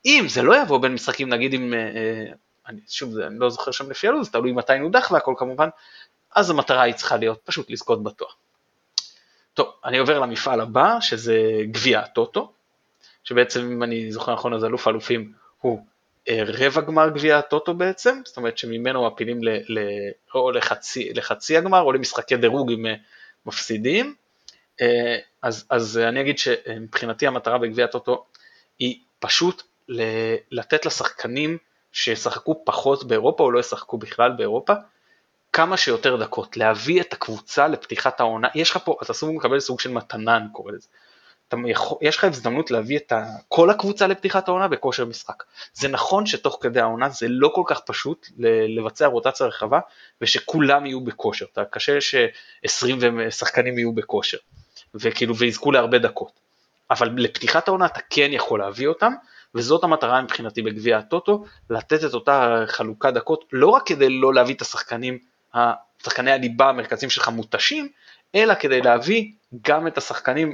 אם 0.06 0.26
זה 0.30 0.42
לא 0.42 0.62
יבוא 0.62 0.78
בין 0.78 0.94
משחקים, 0.94 1.30
נגיד 1.30 1.54
אם, 1.54 1.74
אה, 1.74 1.80
אה, 1.80 2.34
אני, 2.68 2.82
שוב, 2.88 3.18
אני 3.18 3.40
לא 3.40 3.50
זוכר 3.50 3.72
שם 3.72 3.90
לפי 3.90 4.08
הלו"ז, 4.08 4.30
תלוי 4.30 4.52
מתי 4.52 4.80
נודח 4.80 5.12
והכל 5.12 5.34
כמובן, 5.38 5.70
אז 6.36 6.50
המטרה 6.50 6.82
היא 6.82 6.94
צריכה 6.94 7.18
להיות 7.18 7.42
פשוט 7.44 7.70
לזכות 7.70 8.04
בתואר. 8.04 8.30
טוב, 9.54 9.68
אני 9.86 9.98
עובר 9.98 10.20
למפעל 10.20 10.62
הבא, 10.62 11.00
שזה 11.00 11.38
גביע 11.66 12.00
הטוטו, 12.00 12.54
שבעצם, 13.24 13.72
אם 13.72 13.84
אני 13.84 14.12
זוכר 14.12 14.34
נכון, 14.34 14.54
אז 14.54 14.66
אלוף 14.66 14.88
האלופים 14.88 15.34
הוא 15.62 15.80
אה, 15.80 15.84
רבע 16.30 16.82
גמר 16.82 17.10
גביע 17.10 17.38
הטוטו 17.38 17.74
בעצם, 17.74 18.22
זאת 18.26 18.38
אומרת 18.38 18.58
שממנו 18.58 19.08
מפילים 19.08 19.42
או 20.36 20.52
לחצי, 20.52 21.14
לחצי 21.14 21.58
הגמר 21.58 21.82
או 21.82 21.92
למשחקי 21.92 22.38
דירוג 22.38 22.72
עם 22.72 22.86
אה, 22.86 22.94
מפסידים. 23.46 24.16
אה, 24.82 25.18
אז, 25.42 25.66
אז 25.70 25.98
אני 25.98 26.22
אגיד 26.22 26.38
שמבחינתי 26.38 27.28
המטרה 27.28 27.58
בגביע 27.58 27.86
הטוטו 27.86 28.26
היא 28.80 29.00
פשוט 29.20 29.64
לתת 30.52 30.86
לשחקנים 30.86 31.58
שישחקו 31.92 32.62
פחות 32.66 33.08
באירופה 33.08 33.44
או 33.44 33.52
לא 33.52 33.60
ישחקו 33.60 33.98
בכלל 33.98 34.32
באירופה, 34.32 34.74
כמה 35.54 35.78
שיותר 35.78 36.16
דקות, 36.16 36.58
להביא 36.58 37.02
את 37.02 37.14
הקבוצה 37.14 37.68
לפתיחת 37.68 38.20
העונה, 38.20 38.48
יש 38.56 38.72
לך 38.72 38.80
פה, 38.86 38.98
אתה 39.04 39.14
סוג 39.14 39.36
מקבל 39.36 39.60
סוג 39.60 39.80
של 39.80 39.92
מתנה 39.92 40.38
אני 40.38 40.46
קורא 40.52 40.72
לזה, 40.72 40.88
יכול, 41.68 41.98
יש 42.02 42.18
לך 42.18 42.24
הזדמנות 42.24 42.72
להביא 42.72 42.98
את 42.98 43.12
ה, 43.12 43.26
כל 43.48 43.70
הקבוצה 43.70 44.08
לפתיחת 44.08 44.48
העונה 44.48 44.68
בכושר 44.68 45.06
משחק. 45.06 45.44
זה 45.74 45.88
נכון 45.88 46.26
שתוך 46.26 46.58
כדי 46.62 46.80
העונה 46.80 47.10
זה 47.10 47.28
לא 47.30 47.52
כל 47.56 47.64
כך 47.68 47.80
פשוט 47.80 48.28
לבצע 48.78 49.06
רוטציה 49.06 49.48
רחבה 49.48 49.80
ושכולם 50.22 50.86
יהיו 50.86 51.02
בכושר, 51.02 51.46
אתה 51.54 51.66
קשה 51.66 52.02
ש-20 52.02 53.30
שחקנים 53.30 53.78
יהיו 53.78 53.94
בכושר 53.94 54.38
וכאילו 54.96 55.36
ויזכו 55.36 55.72
להרבה 55.72 55.98
דקות, 55.98 56.32
אבל 56.92 57.10
לפתיחת 57.18 57.68
העונה 57.68 57.86
אתה 57.86 58.00
כן 58.10 58.30
יכול 58.32 58.60
להביא 58.60 58.88
אותם 58.88 59.14
וזאת 59.56 59.84
המטרה 59.84 60.22
מבחינתי 60.22 60.62
בגביע 60.62 60.98
הטוטו, 60.98 61.46
לתת 61.70 62.06
את 62.06 62.14
אותה 62.14 62.64
חלוקת 62.68 63.14
דקות 63.14 63.46
לא 63.52 63.68
רק 63.68 63.84
כדי 63.86 64.10
לא 64.10 64.34
להביא 64.34 64.56
את 64.56 64.62
השחקנים, 64.62 65.20
שחקני 66.04 66.32
הליבה 66.32 66.70
המרכזיים 66.70 67.10
שלך 67.10 67.28
מותשים, 67.30 67.90
אלא 68.36 68.54
כדי 68.54 68.82
להביא 68.82 69.32
גם 69.68 69.88
את 69.88 69.98
השחקנים, 69.98 70.54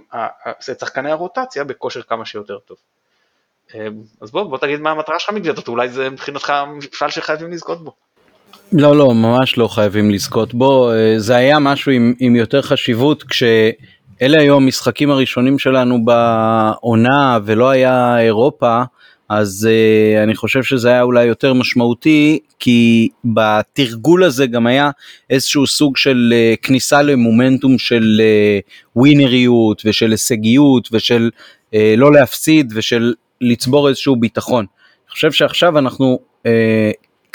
את 0.72 0.80
שחקני 0.80 1.12
הרוטציה 1.12 1.64
בכושר 1.64 2.02
כמה 2.02 2.26
שיותר 2.26 2.58
טוב. 2.58 2.78
אמ, 3.76 3.80
אז 4.22 4.32
בוא, 4.32 4.44
בוא 4.44 4.58
תגיד 4.58 4.80
מה 4.80 4.92
המטרה 4.92 5.20
שלך 5.20 5.34
מגביעת 5.34 5.68
אולי 5.68 5.90
זה 5.90 6.10
מבחינתך 6.10 6.54
מפעל 6.68 7.10
שחייבים 7.10 7.52
לזכות 7.52 7.84
בו. 7.84 7.92
לא, 8.74 8.96
לא, 8.96 9.14
ממש 9.14 9.58
לא 9.58 9.68
חייבים 9.68 10.12
לזכות 10.12 10.54
בו, 10.54 10.92
אה, 10.92 11.14
זה 11.18 11.36
היה 11.36 11.60
משהו 11.60 11.92
עם, 11.92 12.14
עם 12.20 12.36
יותר 12.36 12.62
חשיבות 12.62 13.24
כשאלה 13.24 14.42
היו 14.42 14.56
המשחקים 14.56 15.12
הראשונים 15.12 15.60
שלנו 15.60 16.06
בעונה 16.06 17.40
ולא 17.46 17.70
היה 17.70 18.20
אירופה, 18.20 18.82
אז 19.30 19.70
uh, 19.70 20.24
אני 20.24 20.36
חושב 20.36 20.64
שזה 20.64 20.90
היה 20.90 21.02
אולי 21.02 21.26
יותר 21.26 21.54
משמעותי, 21.54 22.40
כי 22.60 23.10
בתרגול 23.26 24.24
הזה 24.24 24.48
גם 24.48 24.68
היה 24.68 24.92
איזשהו 25.30 25.68
סוג 25.68 25.98
של 25.98 26.34
uh, 26.34 26.66
כניסה 26.66 27.02
למומנטום 27.02 27.78
של 27.78 28.22
uh, 28.22 28.72
ווינריות 28.96 29.82
ושל 29.86 30.12
הישגיות 30.12 30.90
ושל 30.92 31.30
uh, 31.72 31.78
לא 31.98 32.14
להפסיד 32.14 32.74
ושל 32.76 33.14
לצבור 33.42 33.90
איזשהו 33.90 34.16
ביטחון. 34.16 34.66
אני 35.06 35.12
חושב 35.12 35.32
שעכשיו 35.32 35.80
אנחנו 35.80 36.20
uh, 36.44 36.48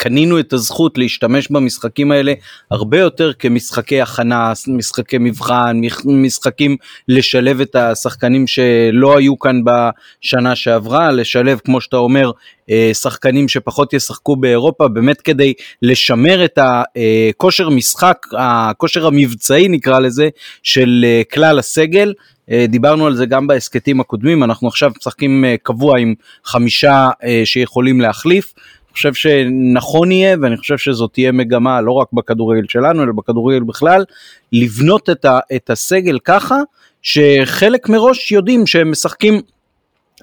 קנינו 0.03 0.39
את 0.39 0.53
הזכות 0.53 0.97
להשתמש 0.97 1.51
במשחקים 1.51 2.11
האלה 2.11 2.33
הרבה 2.71 2.99
יותר 2.99 3.33
כמשחקי 3.33 4.01
הכנה, 4.01 4.53
משחקי 4.67 5.17
מבחן, 5.19 5.81
משחקים 6.05 6.77
לשלב 7.07 7.61
את 7.61 7.75
השחקנים 7.75 8.47
שלא 8.47 9.17
היו 9.17 9.39
כאן 9.39 9.61
בשנה 9.63 10.55
שעברה, 10.55 11.11
לשלב 11.11 11.59
כמו 11.65 11.81
שאתה 11.81 11.97
אומר 11.97 12.31
אה, 12.69 12.91
שחקנים 12.93 13.47
שפחות 13.47 13.93
ישחקו 13.93 14.35
באירופה 14.35 14.87
באמת 14.87 15.21
כדי 15.21 15.53
לשמר 15.81 16.45
את 16.45 16.59
הכושר 16.61 17.69
משחק, 17.69 18.25
הכושר 18.37 19.07
המבצעי 19.07 19.67
נקרא 19.67 19.99
לזה, 19.99 20.29
של 20.63 21.05
אה, 21.07 21.21
כלל 21.33 21.59
הסגל. 21.59 22.13
אה, 22.51 22.65
דיברנו 22.69 23.07
על 23.07 23.15
זה 23.15 23.25
גם 23.25 23.47
בהסכתים 23.47 23.99
הקודמים, 23.99 24.43
אנחנו 24.43 24.67
עכשיו 24.67 24.91
משחקים 24.97 25.45
קבוע 25.63 25.99
עם 25.99 26.13
חמישה 26.45 27.09
שיכולים 27.45 28.01
להחליף. 28.01 28.53
חושב 28.93 29.13
שנכון 29.13 30.11
יהיה, 30.11 30.35
ואני 30.41 30.57
חושב 30.57 30.77
שזאת 30.77 31.13
תהיה 31.13 31.31
מגמה 31.31 31.81
לא 31.81 31.91
רק 31.91 32.07
בכדורגל 32.13 32.65
שלנו, 32.69 33.03
אלא 33.03 33.11
בכדורגל 33.17 33.63
בכלל, 33.63 34.03
לבנות 34.51 35.09
את, 35.09 35.25
ה, 35.25 35.39
את 35.55 35.69
הסגל 35.69 36.19
ככה, 36.19 36.57
שחלק 37.01 37.89
מראש 37.89 38.31
יודעים 38.31 38.67
שהם 38.67 38.91
משחקים 38.91 39.41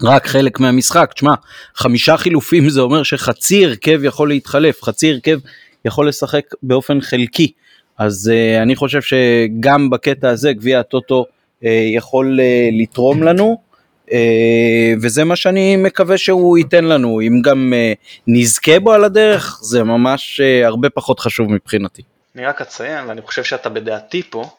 רק 0.02 0.26
חלק 0.26 0.60
מהמשחק. 0.60 1.12
תשמע, 1.14 1.34
חמישה 1.74 2.16
חילופים 2.16 2.68
זה 2.68 2.80
אומר 2.80 3.02
שחצי 3.02 3.64
הרכב 3.64 4.00
יכול 4.04 4.28
להתחלף, 4.28 4.82
חצי 4.82 5.12
הרכב 5.12 5.38
יכול 5.84 6.08
לשחק 6.08 6.44
באופן 6.62 7.00
חלקי. 7.00 7.52
אז 7.98 8.32
uh, 8.32 8.62
אני 8.62 8.76
חושב 8.76 9.00
שגם 9.02 9.90
בקטע 9.90 10.28
הזה 10.28 10.52
גביע 10.52 10.80
הטוטו 10.80 11.24
uh, 11.24 11.66
יכול 11.96 12.40
uh, 12.40 12.82
לתרום 12.82 13.22
לנו. 13.22 13.69
אה, 14.12 14.93
וזה 15.02 15.25
מה 15.25 15.37
שאני 15.37 15.76
מקווה 15.76 16.19
שהוא 16.19 16.59
ייתן 16.59 16.85
לנו, 16.85 17.21
אם 17.21 17.43
גם 17.43 17.73
אה, 17.76 17.93
נזכה 18.26 18.81
בו 18.81 18.93
על 18.93 19.05
הדרך, 19.05 19.59
זה 19.62 19.85
ממש 19.85 20.40
אה, 20.40 20.67
הרבה 20.67 20.90
פחות 20.90 21.21
חשוב 21.21 21.52
מבחינתי. 21.52 22.02
אני 22.37 22.47
רק 22.47 22.61
אציין, 22.61 23.07
ואני 23.07 23.23
חושב 23.23 23.45
שאתה 23.45 23.69
בדעתי 23.69 24.23
פה, 24.23 24.50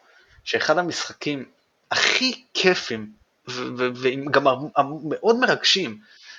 שאחד 0.43 0.77
המשחקים 0.77 1.46
הכי 1.91 2.43
כיפים, 2.53 3.08
וגם 3.48 4.43
מאוד 5.10 5.39
מרגשים, 5.39 5.98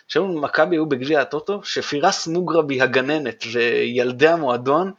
שהיו 0.08 0.28
במכבי 0.28 0.76
היו 0.76 0.86
בגביע 0.86 1.20
הטוטו, 1.20 1.60
שפירס 1.64 2.26
מוגרבי 2.26 2.80
הגננת 2.80 3.44
וילדי 3.52 4.28
המועדון 4.28 4.92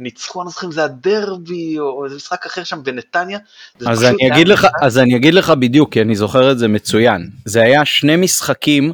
ניצחו, 0.00 0.40
אני 0.40 0.46
לא 0.46 0.50
זוכר 0.50 0.66
אם 0.66 0.72
זה 0.72 0.84
הדרבי 0.84 1.78
או 1.78 2.04
איזה 2.04 2.16
משחק 2.16 2.46
אחר 2.46 2.64
שם 2.64 2.82
בנתניה. 2.82 3.38
אז 3.86 4.04
אני, 4.04 4.32
אגיד 4.32 4.48
לך, 4.48 4.66
אז 4.82 4.98
אני 4.98 5.16
אגיד 5.16 5.34
לך 5.34 5.50
בדיוק, 5.50 5.92
כי 5.92 6.00
אני 6.00 6.16
זוכר 6.16 6.52
את 6.52 6.58
זה 6.58 6.68
מצוין. 6.68 7.30
זה 7.44 7.62
היה 7.62 7.84
שני 7.84 8.16
משחקים 8.16 8.92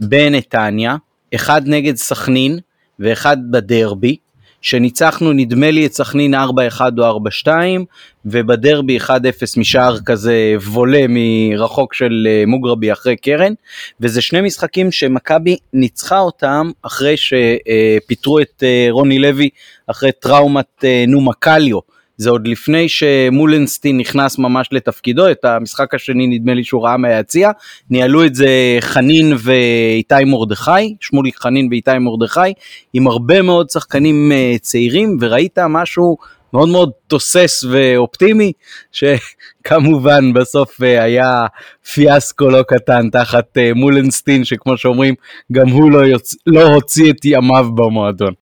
בנתניה, 0.00 0.96
אחד 1.34 1.62
נגד 1.64 1.96
סכנין 1.96 2.58
ואחד 2.98 3.36
בדרבי, 3.50 4.16
שניצחנו 4.64 5.32
נדמה 5.32 5.70
לי 5.70 5.86
את 5.86 5.92
סכנין 5.92 6.34
4-1 6.34 6.38
או 6.98 7.20
4-2 7.44 7.48
ובדרבי 8.26 8.98
1-0 8.98 9.10
משער 9.56 9.98
כזה 10.06 10.54
וולה 10.56 11.04
מרחוק 11.08 11.94
של 11.94 12.28
אה, 12.30 12.44
מוגרבי 12.46 12.92
אחרי 12.92 13.16
קרן 13.16 13.52
וזה 14.00 14.22
שני 14.22 14.40
משחקים 14.40 14.92
שמכבי 14.92 15.56
ניצחה 15.72 16.18
אותם 16.18 16.70
אחרי 16.82 17.14
שפיטרו 17.16 18.40
את 18.40 18.62
אה, 18.62 18.86
רוני 18.90 19.18
לוי 19.18 19.48
אחרי 19.86 20.12
טראומת 20.12 20.84
אה, 20.84 21.04
נומה 21.08 21.32
קליו. 21.38 21.78
זה 22.16 22.30
עוד 22.30 22.48
לפני 22.48 22.88
שמולנסטין 22.88 23.96
נכנס 23.96 24.38
ממש 24.38 24.68
לתפקידו, 24.72 25.30
את 25.30 25.44
המשחק 25.44 25.94
השני 25.94 26.26
נדמה 26.26 26.54
לי 26.54 26.64
שהוא 26.64 26.84
ראה 26.84 26.96
מהיציע, 26.96 27.50
ניהלו 27.90 28.24
את 28.24 28.34
זה 28.34 28.48
חנין 28.80 29.32
ואיתי 29.38 30.24
מרדכי, 30.26 30.96
שמוליק 31.00 31.36
חנין 31.36 31.68
ואיתי 31.70 31.98
מרדכי, 31.98 32.52
עם 32.92 33.06
הרבה 33.06 33.42
מאוד 33.42 33.70
שחקנים 33.70 34.32
אה, 34.32 34.54
צעירים, 34.60 35.16
וראית 35.20 35.58
משהו 35.58 36.16
מאוד 36.52 36.68
מאוד 36.68 36.90
תוסס 37.06 37.64
ואופטימי, 37.70 38.52
שכמובן 38.92 40.32
בסוף 40.32 40.82
אה, 40.82 41.02
היה 41.02 41.46
פיאסקו 41.94 42.50
לא 42.50 42.62
קטן 42.62 43.10
תחת 43.10 43.58
אה, 43.58 43.70
מולנסטין, 43.74 44.44
שכמו 44.44 44.76
שאומרים, 44.76 45.14
גם 45.52 45.68
הוא 45.68 45.90
לא, 45.90 45.98
יוצ... 45.98 46.34
לא 46.46 46.62
הוציא 46.62 47.10
את 47.12 47.24
ימיו 47.24 47.66
במועדון. 47.74 48.43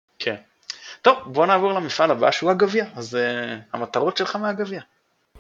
טוב, 1.06 1.16
בוא 1.26 1.46
נעבור 1.46 1.72
למפעל 1.72 2.10
הבא 2.10 2.30
שהוא 2.30 2.50
הגביע, 2.50 2.84
אז 2.96 3.14
uh, 3.14 3.76
המטרות 3.76 4.16
שלך 4.16 4.36
מהגביע. 4.36 4.80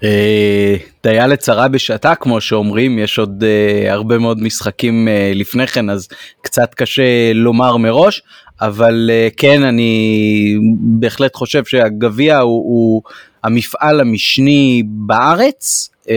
אה, 0.04 0.76
דיה 1.04 1.26
לצרה 1.26 1.68
בשעתה 1.68 2.14
כמו 2.14 2.40
שאומרים 2.40 2.98
יש 2.98 3.18
עוד 3.18 3.44
uh, 3.44 3.92
הרבה 3.92 4.18
מאוד 4.18 4.42
משחקים 4.42 5.08
uh, 5.08 5.36
לפני 5.38 5.66
כן 5.66 5.90
אז 5.90 6.08
קצת 6.42 6.74
קשה 6.74 7.32
לומר 7.34 7.76
מראש 7.76 8.22
אבל 8.60 9.10
uh, 9.10 9.34
כן 9.36 9.62
אני 9.62 10.56
בהחלט 10.80 11.34
חושב 11.34 11.64
שהגביע 11.64 12.38
הוא, 12.38 12.64
הוא 12.64 13.02
המפעל 13.44 14.00
המשני 14.00 14.82
בארץ 14.86 15.90
uh, 16.02 16.08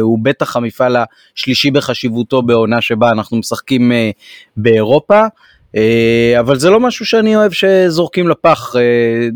הוא 0.00 0.18
בטח 0.22 0.56
המפעל 0.56 0.96
השלישי 1.36 1.70
בחשיבותו 1.70 2.42
בעונה 2.42 2.80
שבה 2.80 3.10
אנחנו 3.10 3.36
משחקים 3.36 3.92
uh, 3.92 3.94
באירופה. 4.56 5.26
אה, 5.78 6.40
אבל 6.40 6.58
זה 6.58 6.70
לא 6.70 6.80
משהו 6.80 7.06
שאני 7.06 7.36
אוהב 7.36 7.52
שזורקים 7.52 8.28
לפח. 8.28 8.76
אה, 8.76 9.28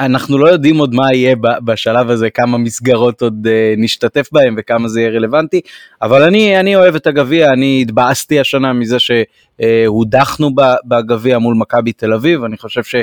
אנחנו 0.00 0.38
לא 0.38 0.48
יודעים 0.48 0.78
עוד 0.78 0.94
מה 0.94 1.14
יהיה 1.14 1.34
בשלב 1.64 2.10
הזה, 2.10 2.30
כמה 2.30 2.58
מסגרות 2.58 3.22
עוד 3.22 3.46
אה, 3.50 3.74
נשתתף 3.76 4.28
בהם 4.32 4.54
וכמה 4.58 4.88
זה 4.88 5.00
יהיה 5.00 5.10
רלוונטי, 5.10 5.60
אבל 6.02 6.22
אני, 6.22 6.60
אני 6.60 6.76
אוהב 6.76 6.94
את 6.94 7.06
הגביע, 7.06 7.50
אני 7.52 7.82
התבאסתי 7.82 8.40
השנה 8.40 8.72
מזה 8.72 8.96
שהודחנו 8.98 10.50
בגביע 10.84 11.38
מול 11.38 11.54
מכבי 11.54 11.92
תל 11.92 12.12
אביב, 12.12 12.44
אני 12.44 12.56
חושב 12.56 12.84
ש... 12.84 12.94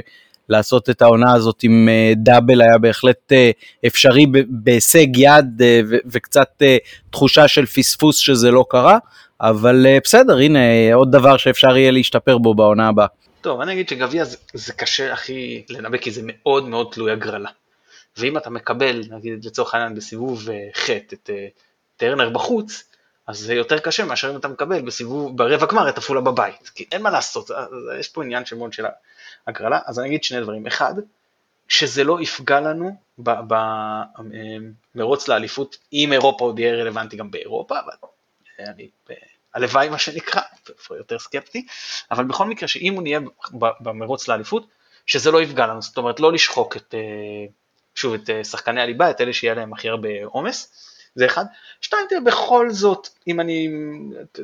לעשות 0.50 0.90
את 0.90 1.02
העונה 1.02 1.34
הזאת 1.34 1.64
עם 1.64 1.90
דאבל 2.16 2.62
היה 2.62 2.78
בהחלט 2.78 3.32
אפשרי 3.88 4.26
בהישג 4.50 5.18
יד 5.18 5.62
וקצת 6.06 6.62
תחושה 7.10 7.48
של 7.48 7.66
פספוס 7.66 8.18
שזה 8.18 8.52
לא 8.52 8.66
קרה. 8.70 8.98
אבל 9.42 9.86
אה, 9.86 9.98
בסדר, 10.04 10.38
הנה 10.38 10.60
עוד 10.94 11.12
דבר 11.12 11.38
שאפשר 11.38 11.78
יהיה 11.78 11.92
להשתפר 11.92 12.38
בו 12.38 12.54
בעונה 12.54 12.88
הבאה. 12.88 13.08
טוב, 13.42 13.62
אני 13.62 13.74
אגיד 13.74 13.90
שגביע 13.90 14.24
זה, 14.24 14.38
זה 14.54 14.74
קשה 14.74 15.14
הכי 15.14 15.64
לנבא, 15.70 15.98
כי 15.98 16.12
זה 16.12 16.22
מאוד 16.24 16.68
מאוד 16.68 16.88
תלוי 16.92 17.12
הגרלה. 17.12 17.50
ואם 18.18 18.38
אתה 18.38 18.50
מקבל, 18.50 19.04
נגיד 19.10 19.46
לצורך 19.46 19.74
העניין 19.74 19.96
בסיבוב 19.96 20.50
ח' 20.76 20.90
את 20.90 21.30
טרנר 21.98 22.30
בחוץ, 22.30 22.84
אז 23.28 23.40
זה 23.40 23.54
יותר 23.54 23.80
קשה 23.80 24.06
מאשר 24.06 24.32
אם 24.32 24.36
אתה 24.36 24.48
מקבל 24.48 24.82
בסיבוב, 24.82 25.38
ברבע 25.38 25.66
גמר 25.66 25.90
את 25.90 25.98
עפולה 25.98 26.22
בבית, 26.22 26.72
כי 26.76 26.86
אין 26.92 27.02
מה 27.02 27.10
לעשות, 27.10 27.52
יש 28.00 28.10
פה 28.10 28.24
עניין 28.24 28.46
של 28.46 28.56
מאוד 28.56 28.74
של 28.74 28.86
הגרלה, 29.48 29.80
אז 29.86 30.00
אני 30.00 30.08
אגיד 30.08 30.24
שני 30.24 30.42
דברים, 30.42 30.68
אחד, 30.68 30.94
שזה 31.68 32.04
לא 32.04 32.22
יפגע 32.22 32.60
לנו 32.60 32.98
במרוץ 34.96 35.28
לאליפות, 35.28 35.78
אם 35.94 36.14
אירופה 36.14 36.46
עוד 36.46 36.60
יהיה 36.60 36.76
רלוונטי 36.76 37.18
גם 37.18 37.32
באירופה, 37.32 37.80
אבל 37.80 37.94
אני, 38.60 38.90
הלוואי 39.54 39.90
מה 39.90 39.98
שנקרא, 39.98 40.42
יותר 40.98 41.20
סקפטי, 41.20 41.66
אבל 42.12 42.24
בכל 42.24 42.46
מקרה 42.46 42.68
שאם 42.68 42.94
הוא 42.94 43.04
נהיה 43.04 43.20
במרוץ 43.80 44.28
לאליפות, 44.28 44.68
שזה 45.06 45.32
לא 45.32 45.42
יפגע 45.42 45.68
לנו, 45.68 45.82
זאת 45.82 45.98
אומרת 45.98 46.20
לא 46.20 46.34
לשחוק 46.34 46.78
את, 46.78 46.96
שוב, 47.96 48.14
את 48.14 48.30
שחקני 48.46 48.82
הליבה, 48.82 49.10
את 49.10 49.22
אלה 49.22 49.34
שיהיה 49.34 49.54
להם 49.54 49.74
הכי 49.74 49.90
הרבה 49.90 50.10
עומס, 50.26 50.88
זה 51.16 51.26
אחד. 51.26 51.46
שתיים, 51.82 52.06
תראה, 52.10 52.22
בכל 52.22 52.70
זאת, 52.70 53.08
אם 53.28 53.40
אני, 53.40 53.70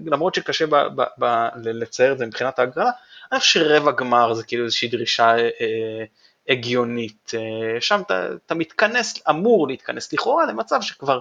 למרות 0.06 0.36
שקשה 0.36 0.68
ב, 0.68 0.76
ב, 0.76 1.04
ב, 1.20 1.26
לצייר 1.56 2.14
את 2.14 2.18
זה 2.18 2.26
מבחינת 2.26 2.60
ההגרלה, 2.60 2.92
אני 3.32 3.40
חושב 3.40 3.60
שרבע 3.60 3.92
גמר 3.92 4.34
זה 4.34 4.44
כאילו 4.44 4.66
איזושהי 4.66 4.88
דרישה 4.88 5.36
אה, 5.38 6.04
הגיונית. 6.50 7.32
אה, 7.34 7.82
שם 7.82 8.02
אתה, 8.46 8.56
מתכנס, 8.56 9.28
אמור 9.30 9.68
להתכנס 9.68 10.14
לכאורה 10.14 10.46
למצב 10.46 10.82
שכבר 10.82 11.16
אה, 11.16 11.20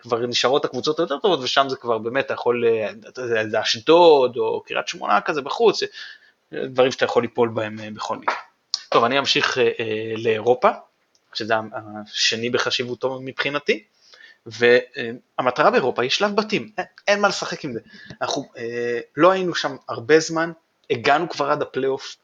כבר 0.00 0.26
נשארות 0.26 0.64
הקבוצות 0.64 0.98
היותר 0.98 1.18
טובות, 1.18 1.40
ושם 1.42 1.68
זה 1.68 1.76
כבר 1.76 1.98
באמת, 1.98 2.26
אתה 2.26 2.34
יכול, 2.34 2.64
אה, 2.66 2.90
זה 3.48 3.60
אשדוד 3.60 4.36
או 4.36 4.62
קריית 4.66 4.88
שמונה 4.88 5.20
כזה 5.20 5.42
בחוץ, 5.42 5.82
דברים 6.52 6.92
שאתה 6.92 7.04
יכול 7.04 7.22
ליפול 7.22 7.48
בהם 7.48 7.80
אה, 7.80 7.90
בכל 7.90 8.16
מקרה. 8.18 8.34
טוב, 8.88 9.04
אני 9.04 9.18
אמשיך 9.18 9.58
אה, 9.58 9.70
אה, 9.80 10.14
לאירופה, 10.16 10.68
שזה 11.34 11.54
השני 12.12 12.50
בחשיבותו 12.50 13.20
מבחינתי. 13.22 13.84
והמטרה 14.46 15.70
באירופה 15.70 16.02
היא 16.02 16.10
שלב 16.10 16.36
בתים, 16.36 16.70
אין, 16.78 16.86
אין 17.08 17.20
מה 17.20 17.28
לשחק 17.28 17.64
עם 17.64 17.72
זה. 17.72 17.80
אנחנו 18.22 18.48
אה, 18.58 19.00
לא 19.16 19.30
היינו 19.30 19.54
שם 19.54 19.76
הרבה 19.88 20.20
זמן, 20.20 20.52
הגענו 20.90 21.28
כבר 21.28 21.50
עד 21.50 21.62
הפלייאוף, 21.62 22.16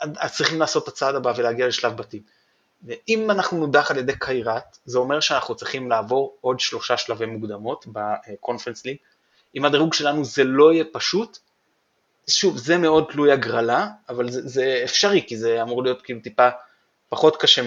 אז 0.00 0.34
צריכים 0.36 0.60
לעשות 0.60 0.82
את 0.82 0.88
הצעד 0.88 1.14
הבא 1.14 1.32
ולהגיע 1.36 1.66
לשלב 1.66 1.96
בתים. 1.96 2.22
אם 3.08 3.30
אנחנו 3.30 3.58
נודח 3.58 3.90
על 3.90 3.98
ידי 3.98 4.12
קיירת, 4.18 4.78
זה 4.84 4.98
אומר 4.98 5.20
שאנחנו 5.20 5.54
צריכים 5.54 5.90
לעבור 5.90 6.36
עוד 6.40 6.60
שלושה 6.60 6.96
שלבי 6.96 7.26
מוקדמות 7.26 7.86
בקונפרנס 7.92 8.84
ליג. 8.84 8.96
אם 9.56 9.64
הדירוג 9.64 9.94
שלנו 9.94 10.24
זה 10.24 10.44
לא 10.44 10.72
יהיה 10.72 10.84
פשוט, 10.92 11.38
שוב, 12.30 12.56
זה 12.58 12.78
מאוד 12.78 13.08
תלוי 13.12 13.32
הגרלה, 13.32 13.88
אבל 14.08 14.30
זה, 14.30 14.48
זה 14.48 14.80
אפשרי, 14.84 15.24
כי 15.26 15.36
זה 15.36 15.62
אמור 15.62 15.82
להיות 15.82 16.02
כאילו 16.02 16.20
טיפה 16.20 16.48
פחות 17.08 17.36
קשה 17.36 17.62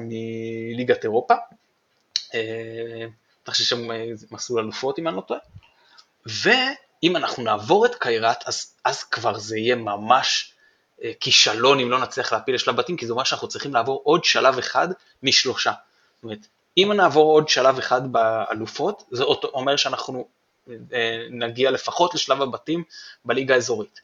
מליגת 0.00 1.04
אירופה, 1.04 1.34
אתה 2.28 3.50
חושב 3.50 3.64
שם 3.64 3.90
אה, 3.90 4.04
מסלול 4.30 4.60
אלופות 4.60 4.98
אם 4.98 5.08
אני 5.08 5.16
לא 5.16 5.20
טועה. 5.20 5.40
ואם 6.26 7.16
אנחנו 7.16 7.42
נעבור 7.42 7.86
את 7.86 7.94
קיירת, 7.94 8.42
אז, 8.46 8.74
אז 8.84 9.04
כבר 9.04 9.38
זה 9.38 9.58
יהיה 9.58 9.76
ממש 9.76 10.52
אה, 10.52 10.57
כישלון 11.20 11.80
אם 11.80 11.90
לא 11.90 12.00
נצליח 12.00 12.32
להפיל 12.32 12.54
לשלב 12.54 12.76
בתים, 12.76 12.96
כי 12.96 13.06
זה 13.06 13.12
אומר 13.12 13.24
שאנחנו 13.24 13.48
צריכים 13.48 13.74
לעבור 13.74 14.00
עוד 14.04 14.24
שלב 14.24 14.58
אחד 14.58 14.88
משלושה. 15.22 15.72
זאת 16.16 16.24
אומרת, 16.24 16.46
אם 16.76 16.92
נעבור 16.96 17.32
עוד 17.32 17.48
שלב 17.48 17.78
אחד 17.78 18.12
באלופות, 18.12 19.02
זה 19.10 19.24
אומר 19.54 19.76
שאנחנו 19.76 20.28
אה, 20.92 21.26
נגיע 21.30 21.70
לפחות 21.70 22.14
לשלב 22.14 22.42
הבתים 22.42 22.82
בליגה 23.24 23.54
האזורית. 23.54 24.00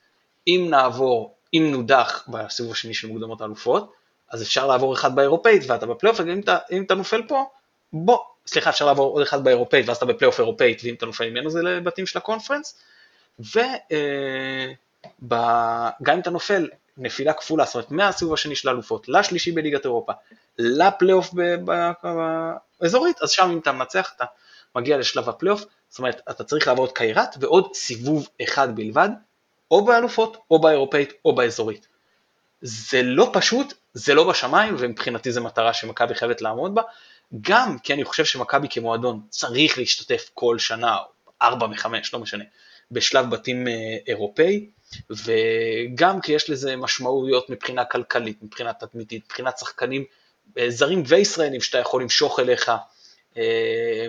אם 0.46 0.66
נעבור, 0.70 1.34
אם 1.54 1.68
נודח 1.70 2.24
בסיבוב 2.28 2.72
השני 2.72 2.94
של 2.94 3.08
מוקדמות 3.08 3.40
האלופות, 3.40 3.92
אז 4.30 4.42
אפשר 4.42 4.66
לעבור 4.66 4.94
אחד 4.94 5.14
באירופאית 5.14 5.62
ואתה 5.66 5.86
בפלייאוף, 5.86 6.20
ואם 6.20 6.40
אתה, 6.40 6.58
אתה 6.86 6.94
נופל 6.94 7.22
פה, 7.28 7.44
בוא, 7.92 8.18
סליחה, 8.46 8.70
אפשר 8.70 8.86
לעבור 8.86 9.12
עוד 9.12 9.22
אחד 9.22 9.44
באירופאית, 9.44 9.88
ואז 9.88 9.96
אתה 9.96 10.06
בפלייאוף 10.06 10.40
אירופאית, 10.40 10.80
ואם 10.84 10.94
אתה 10.94 11.06
נופל 11.06 11.30
ממנו 11.30 11.50
זה 11.50 11.62
לבתים 11.62 12.06
של 12.06 12.18
הקונפרנס, 12.18 12.78
וגם 13.40 13.64
אה, 13.92 14.72
אם 16.12 16.20
אתה 16.20 16.30
נופל 16.30 16.68
נפילה 16.96 17.32
כפולה, 17.32 17.64
זאת 17.64 17.74
אומרת 17.74 17.90
מהסיבוב 17.90 18.34
השני 18.34 18.56
של 18.56 18.68
האלופות 18.68 19.08
לשלישי 19.08 19.52
בליגת 19.52 19.84
אירופה, 19.84 20.12
לפלייאוף 20.58 21.34
באזורית, 22.80 23.22
אז 23.22 23.30
שם 23.30 23.50
אם 23.52 23.58
אתה 23.58 23.72
מנצח 23.72 24.12
אתה 24.16 24.24
מגיע 24.76 24.98
לשלב 24.98 25.28
הפלייאוף, 25.28 25.64
זאת 25.88 25.98
אומרת 25.98 26.20
אתה 26.30 26.44
צריך 26.44 26.66
לעבור 26.66 26.86
את 26.86 26.92
קיירת 26.92 27.36
ועוד 27.40 27.74
סיבוב 27.74 28.28
אחד 28.42 28.76
בלבד, 28.76 29.08
או 29.70 29.84
באלופות, 29.84 30.36
או 30.50 30.58
באירופאית, 30.58 31.12
או 31.24 31.34
באזורית. 31.34 31.86
זה 32.62 33.02
לא 33.02 33.30
פשוט, 33.32 33.74
זה 33.94 34.14
לא 34.14 34.28
בשמיים, 34.28 34.76
ומבחינתי 34.78 35.32
זו 35.32 35.44
מטרה 35.44 35.72
שמכבי 35.72 36.14
חייבת 36.14 36.42
לעמוד 36.42 36.74
בה, 36.74 36.82
גם 37.40 37.78
כי 37.78 37.94
אני 37.94 38.04
חושב 38.04 38.24
שמכבי 38.24 38.68
כמועדון 38.70 39.20
צריך 39.28 39.78
להשתתף 39.78 40.30
כל 40.34 40.58
שנה, 40.58 40.96
ארבע 41.42 41.66
מחמש, 41.66 42.14
לא 42.14 42.20
משנה, 42.20 42.44
בשלב 42.90 43.30
בתים 43.30 43.68
אה, 43.68 43.96
אירופאי, 44.06 44.66
וגם 45.10 46.20
כי 46.20 46.32
יש 46.32 46.50
לזה 46.50 46.76
משמעויות 46.76 47.50
מבחינה 47.50 47.84
כלכלית, 47.84 48.42
מבחינה 48.42 48.72
תדמיתית, 48.72 49.24
מבחינת 49.24 49.58
שחקנים 49.58 50.04
אה, 50.58 50.70
זרים 50.70 51.02
וישראלים 51.06 51.60
שאתה 51.60 51.78
יכול 51.78 52.02
למשוך 52.02 52.40
אליך, 52.40 52.72
אה, 53.36 54.06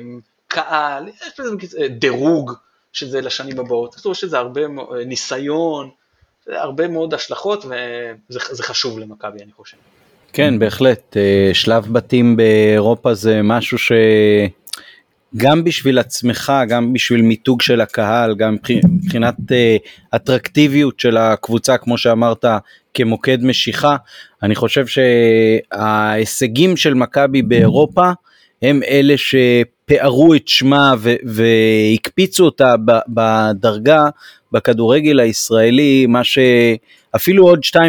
קהל, 0.48 1.08
יש 1.08 1.40
לזה 1.40 1.88
דירוג, 1.88 2.52
שזה 2.94 3.22
לשנים 3.22 3.60
הבאות, 3.60 3.94
זאת 3.94 4.06
אומרת 4.06 4.18
שזה 4.18 4.38
הרבה 4.38 4.62
ניסיון, 5.06 5.90
הרבה 6.48 6.88
מאוד 6.88 7.14
השלכות, 7.14 7.66
וזה 7.66 8.64
חשוב 8.64 9.00
למכבי, 9.00 9.44
אני 9.44 9.52
חושב. 9.52 9.78
כן, 10.34 10.60
בהחלט. 10.60 11.18
שלב 11.54 11.94
בתים 11.94 12.38
באירופה 12.38 13.14
זה 13.14 13.42
משהו 13.44 13.78
שגם 15.36 15.64
בשביל 15.64 16.00
עצמך, 16.00 16.54
גם 16.68 16.94
בשביל 16.94 17.22
מיתוג 17.22 17.62
של 17.62 17.82
הקהל, 17.82 18.36
גם 18.36 18.58
מבחינת 18.84 19.36
אה, 19.52 19.78
אטרקטיביות 20.16 21.00
של 21.00 21.18
הקבוצה, 21.18 21.78
כמו 21.78 21.98
שאמרת, 21.98 22.46
כמוקד 22.94 23.44
משיכה, 23.44 23.96
אני 24.44 24.56
חושב 24.56 24.86
שההישגים 24.88 26.78
של 26.78 26.94
מכבי 26.94 27.42
באירופה 27.42 28.12
הם 28.62 28.82
אלה 28.84 29.14
שפארו 29.18 30.36
את 30.36 30.48
שמה 30.48 30.94
והקפיצו 31.26 32.46
אותה 32.46 32.76
בדרגה 33.08 34.10
בכדורגל 34.52 35.20
הישראלי, 35.20 36.06
מה 36.06 36.22
שאפילו 37.16 37.44
עוד 37.48 37.60
2-3 37.76 37.80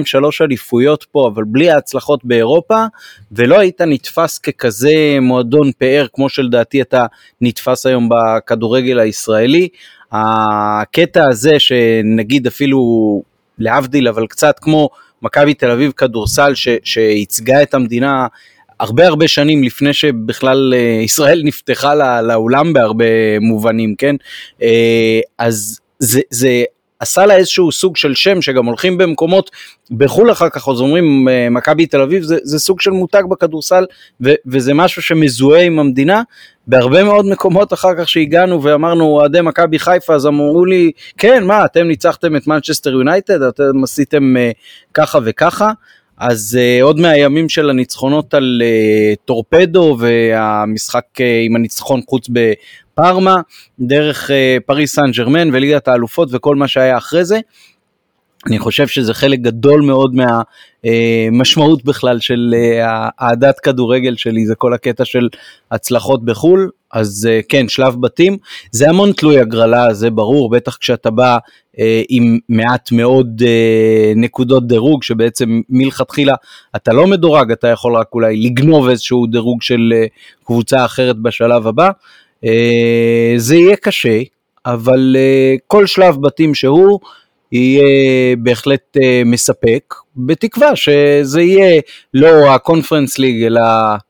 אליפויות 0.40 1.06
פה, 1.12 1.30
אבל 1.34 1.44
בלי 1.46 1.70
ההצלחות 1.70 2.24
באירופה, 2.24 2.84
ולא 3.32 3.58
היית 3.58 3.80
נתפס 3.80 4.38
ככזה 4.38 5.18
מועדון 5.20 5.70
פאר, 5.78 6.06
כמו 6.12 6.28
שלדעתי 6.28 6.82
אתה 6.82 7.06
נתפס 7.40 7.86
היום 7.86 8.08
בכדורגל 8.08 8.98
הישראלי. 8.98 9.68
הקטע 10.12 11.24
הזה 11.28 11.58
שנגיד 11.58 12.46
אפילו 12.46 13.22
להבדיל, 13.58 14.08
אבל 14.08 14.26
קצת 14.26 14.58
כמו 14.60 14.88
מכבי 15.22 15.54
תל 15.54 15.70
אביב 15.70 15.92
כדורסל 15.96 16.52
שייצגה 16.84 17.62
את 17.62 17.74
המדינה 17.74 18.26
הרבה 18.80 19.06
הרבה 19.06 19.28
שנים 19.28 19.64
לפני 19.64 19.92
שבכלל 19.92 20.74
אה, 20.76 21.00
ישראל 21.04 21.42
נפתחה 21.44 22.20
לאולם 22.22 22.72
בהרבה 22.72 23.04
מובנים, 23.40 23.94
כן? 23.98 24.16
אה, 24.62 25.20
אז 25.38 25.80
זה, 25.98 26.20
זה 26.30 26.64
עשה 27.00 27.26
לה 27.26 27.36
איזשהו 27.36 27.72
סוג 27.72 27.96
של 27.96 28.14
שם 28.14 28.42
שגם 28.42 28.66
הולכים 28.66 28.98
במקומות 28.98 29.50
בחו"ל 29.90 30.32
אחר 30.32 30.48
כך 30.48 30.68
אז 30.68 30.80
אומרים 30.80 31.28
אה, 31.28 31.50
מכבי 31.50 31.86
תל 31.86 32.00
אביב 32.00 32.22
זה, 32.22 32.38
זה 32.42 32.58
סוג 32.58 32.80
של 32.80 32.90
מותג 32.90 33.22
בכדורסל 33.30 33.84
ו, 34.24 34.32
וזה 34.46 34.74
משהו 34.74 35.02
שמזוהה 35.02 35.62
עם 35.62 35.78
המדינה. 35.78 36.22
בהרבה 36.66 37.04
מאוד 37.04 37.26
מקומות 37.26 37.72
אחר 37.72 37.94
כך 37.98 38.08
שהגענו 38.08 38.62
ואמרנו 38.62 39.04
אוהדי 39.04 39.40
מכבי 39.40 39.78
חיפה 39.78 40.14
אז 40.14 40.26
אמרו 40.26 40.64
לי 40.64 40.90
כן 41.18 41.44
מה 41.44 41.64
אתם 41.64 41.82
ניצחתם 41.82 42.36
את 42.36 42.46
מנצ'סטר 42.46 42.90
יונייטד 42.90 43.42
אתם 43.42 43.84
עשיתם 43.84 44.34
אה, 44.36 44.56
ככה 44.94 45.18
וככה? 45.24 45.72
אז 46.18 46.58
אה, 46.58 46.82
עוד 46.82 47.00
מהימים 47.00 47.48
של 47.48 47.70
הניצחונות 47.70 48.34
על 48.34 48.62
אה, 48.62 49.16
טורפדו 49.24 49.96
והמשחק 50.00 51.04
אה, 51.16 51.22
עם 51.44 51.56
הניצחון 51.56 52.00
חוץ 52.08 52.28
בפארמה, 53.00 53.36
דרך 53.78 54.30
אה, 54.30 54.60
פריס 54.66 54.94
סן 54.94 55.10
ג'רמן 55.10 55.54
וליגת 55.54 55.88
האלופות 55.88 56.28
וכל 56.32 56.56
מה 56.56 56.68
שהיה 56.68 56.96
אחרי 56.96 57.24
זה. 57.24 57.40
אני 58.46 58.58
חושב 58.58 58.86
שזה 58.86 59.14
חלק 59.14 59.38
גדול 59.40 59.80
מאוד 59.80 60.14
מהמשמעות 60.84 61.84
בכלל 61.84 62.20
של 62.20 62.54
אהדת 63.20 63.60
כדורגל 63.60 64.16
שלי, 64.16 64.46
זה 64.46 64.54
כל 64.54 64.74
הקטע 64.74 65.04
של 65.04 65.28
הצלחות 65.70 66.24
בחו"ל, 66.24 66.70
אז 66.92 67.28
כן, 67.48 67.68
שלב 67.68 68.00
בתים, 68.00 68.36
זה 68.70 68.88
המון 68.88 69.12
תלוי 69.12 69.40
הגרלה, 69.40 69.94
זה 69.94 70.10
ברור, 70.10 70.50
בטח 70.50 70.76
כשאתה 70.76 71.10
בא 71.10 71.38
אה, 71.78 72.02
עם 72.08 72.38
מעט 72.48 72.92
מאוד 72.92 73.42
אה, 73.46 74.12
נקודות 74.16 74.66
דירוג, 74.66 75.02
שבעצם 75.02 75.60
מלכתחילה 75.68 76.34
אתה 76.76 76.92
לא 76.92 77.06
מדורג, 77.06 77.52
אתה 77.52 77.68
יכול 77.68 77.96
רק 77.96 78.06
אולי 78.14 78.36
לגנוב 78.36 78.88
איזשהו 78.88 79.26
דירוג 79.26 79.62
של 79.62 79.92
אה, 79.94 80.06
קבוצה 80.44 80.84
אחרת 80.84 81.16
בשלב 81.16 81.66
הבא. 81.66 81.90
זה 83.36 83.56
יהיה 83.56 83.76
קשה, 83.76 84.18
אבל 84.66 85.16
כל 85.66 85.86
שלב 85.86 86.16
בתים 86.20 86.54
שהוא, 86.54 87.00
יהיה 87.52 88.36
בהחלט 88.38 88.96
מספק, 89.24 89.94
בתקווה 90.16 90.76
שזה 90.76 91.42
יהיה 91.42 91.80
לא 92.14 92.54
הקונפרנס 92.54 93.18
ליג, 93.18 93.44
אלא 93.44 93.60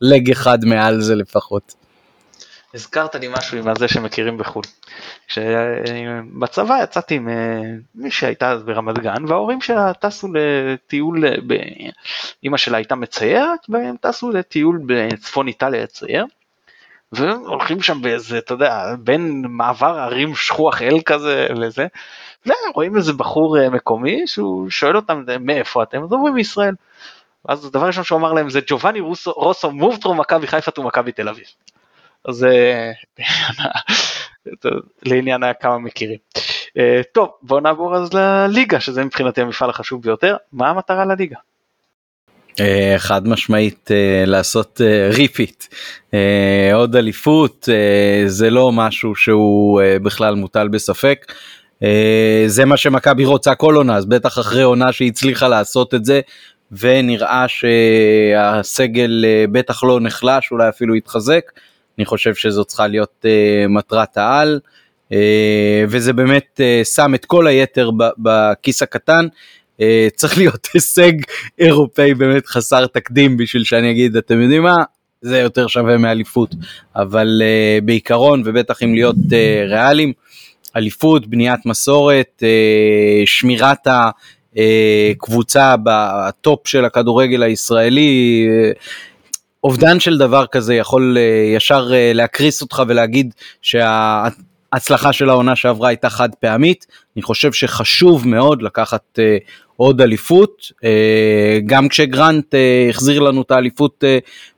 לג 0.01 0.31
אחד 0.31 0.65
מעל 0.65 1.01
זה 1.01 1.15
לפחות. 1.15 1.75
הזכרת 2.75 3.15
לי 3.15 3.29
משהו 3.29 3.59
עם 3.59 3.69
הזה 3.69 3.89
שמכירים 3.89 4.39
בחו"ל. 4.39 4.63
כשבצבא 5.29 6.83
יצאתי 6.83 7.15
עם 7.15 7.29
מי 7.95 8.11
שהייתה 8.11 8.51
אז 8.51 8.63
ברמת 8.63 8.99
גן 8.99 9.25
וההורים 9.29 9.61
שלה 9.61 9.93
טסו 9.93 10.29
לטיול, 10.35 11.25
אימא 12.43 12.57
שלה 12.57 12.77
הייתה 12.77 12.95
מציירת 12.95 13.59
והם 13.69 13.95
טסו 14.01 14.31
לטיול 14.31 14.81
בצפון 14.87 15.49
איטליה 15.49 15.83
לצייר. 15.83 16.25
והולכים 17.13 17.83
שם 17.83 18.03
באיזה, 18.03 18.39
אתה 18.39 18.55
יודע, 18.55 18.95
בין 18.99 19.45
מעבר 19.49 19.99
ערים 19.99 20.35
שכוח 20.35 20.83
אל 20.83 21.01
כזה 21.01 21.47
לזה, 21.51 21.87
ורואים 22.47 22.97
איזה 22.97 23.13
בחור 23.13 23.69
מקומי 23.69 24.27
שהוא 24.27 24.71
שואל 24.71 24.97
אותם 24.97 25.25
מאיפה 25.41 25.83
אתם, 25.83 26.03
אז 26.03 26.13
אומרים 26.13 26.35
מישראל. 26.35 26.75
אז 27.49 27.65
הדבר 27.65 27.87
ראשון 27.87 28.05
שהוא 28.05 28.19
אמר 28.19 28.33
להם 28.33 28.51
זה 28.51 28.61
ג'ובאני 28.67 29.01
רוסו 29.27 29.71
מובטרו 29.71 30.15
מכבי 30.15 30.47
חיפה 30.47 30.81
ומכבי 30.81 31.13
תל 31.13 31.29
אביב. 31.29 31.47
אז 32.25 32.45
אה, 32.45 32.93
לעניין 35.07 35.41
כמה 35.61 35.79
מכירים. 35.79 36.19
אה, 36.79 37.01
טוב 37.13 37.31
בוא 37.43 37.61
נעבור 37.61 37.97
אז 37.97 38.13
לליגה 38.13 38.81
שזה 38.81 39.05
מבחינתי 39.05 39.41
המפעל 39.41 39.71
החשוב 39.71 40.03
ביותר 40.03 40.37
מה 40.53 40.71
המטרה 40.71 41.05
לליגה. 41.05 41.37
אה, 42.61 42.95
חד 42.99 43.29
משמעית 43.29 43.91
לעשות 44.27 44.81
ריפיט 45.11 45.65
עוד 46.75 46.97
אליפות 46.97 47.69
זה 48.27 48.51
לא 48.51 48.73
משהו 48.73 49.15
שהוא 49.15 49.83
בכלל 50.03 50.35
מוטל 50.35 50.69
בספק. 50.69 51.33
זה 52.47 52.65
מה 52.65 52.77
שמכבי 52.77 53.25
רוצה 53.25 53.55
כל 53.55 53.75
עונה 53.75 53.97
אז 53.97 54.07
בטח 54.07 54.39
אחרי 54.39 54.63
עונה 54.63 54.93
שהיא 54.93 55.09
הצליחה 55.09 55.49
לעשות 55.49 55.95
את 55.95 56.05
זה 56.05 56.21
ונראה 56.73 57.45
שהסגל 57.49 59.25
בטח 59.53 59.85
לא 59.85 60.01
נחלש 60.01 60.51
אולי 60.51 60.69
אפילו 60.69 60.97
יתחזק. 60.97 61.53
אני 61.99 62.05
חושב 62.05 62.35
שזו 62.35 62.65
צריכה 62.65 62.87
להיות 62.87 63.25
מטרת 63.69 64.17
העל, 64.17 64.61
וזה 65.89 66.13
באמת 66.13 66.61
שם 66.95 67.15
את 67.15 67.25
כל 67.25 67.47
היתר 67.47 67.91
בכיס 68.19 68.83
הקטן. 68.83 69.27
Uh, 69.81 69.85
צריך 70.17 70.39
להיות 70.39 70.69
הישג 70.75 71.13
אירופאי 71.59 72.15
באמת 72.15 72.47
חסר 72.47 72.87
תקדים 72.87 73.37
בשביל 73.37 73.65
שאני 73.65 73.91
אגיד, 73.91 74.17
אתם 74.17 74.41
יודעים 74.41 74.63
מה? 74.63 74.77
זה 75.21 75.39
יותר 75.39 75.67
שווה 75.67 75.99
מאליפות, 75.99 76.55
אבל 76.97 77.43
uh, 77.43 77.85
בעיקרון 77.85 78.43
ובטח 78.45 78.83
אם 78.83 78.95
להיות 78.95 79.17
uh, 79.17 79.69
ריאליים, 79.69 80.13
אליפות, 80.77 81.27
בניית 81.27 81.67
מסורת, 81.67 82.43
uh, 82.43 83.27
שמירת 83.27 83.87
הקבוצה 84.57 85.75
בטופ 85.85 86.67
של 86.69 86.85
הכדורגל 86.85 87.43
הישראלי, 87.43 88.49
אובדן 89.67 90.01
של 90.01 90.19
דבר 90.19 90.47
כזה 90.47 90.75
יכול 90.75 91.17
אה, 91.19 91.57
ישר 91.57 91.91
אה, 91.95 92.13
להקריס 92.15 92.63
אותך 92.63 92.83
ולהגיד 92.89 93.35
שההצלחה 94.73 95.13
של 95.13 95.29
העונה 95.29 95.57
שעברה 95.57 95.89
הייתה 95.89 96.11
חד 96.11 96.35
פעמית. 96.35 96.87
אני 97.17 97.23
חושב 97.23 97.53
שחשוב 97.53 98.29
מאוד 98.29 98.63
לקחת 98.63 99.19
אה, 99.19 99.37
עוד 99.77 100.01
אליפות. 100.01 100.73
גם 101.67 101.89
כשגרנט 101.89 102.55
החזיר 102.91 103.21
לנו 103.21 103.43
את 103.43 103.51
האליפות 103.51 104.05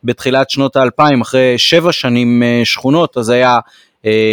בתחילת 0.05 0.51
שנות 0.51 0.77
האלפיים, 0.77 1.21
אחרי 1.21 1.59
שבע 1.59 1.93
שנים 1.93 2.43
שכונות, 2.65 3.17
אז 3.17 3.29
היה 3.29 3.59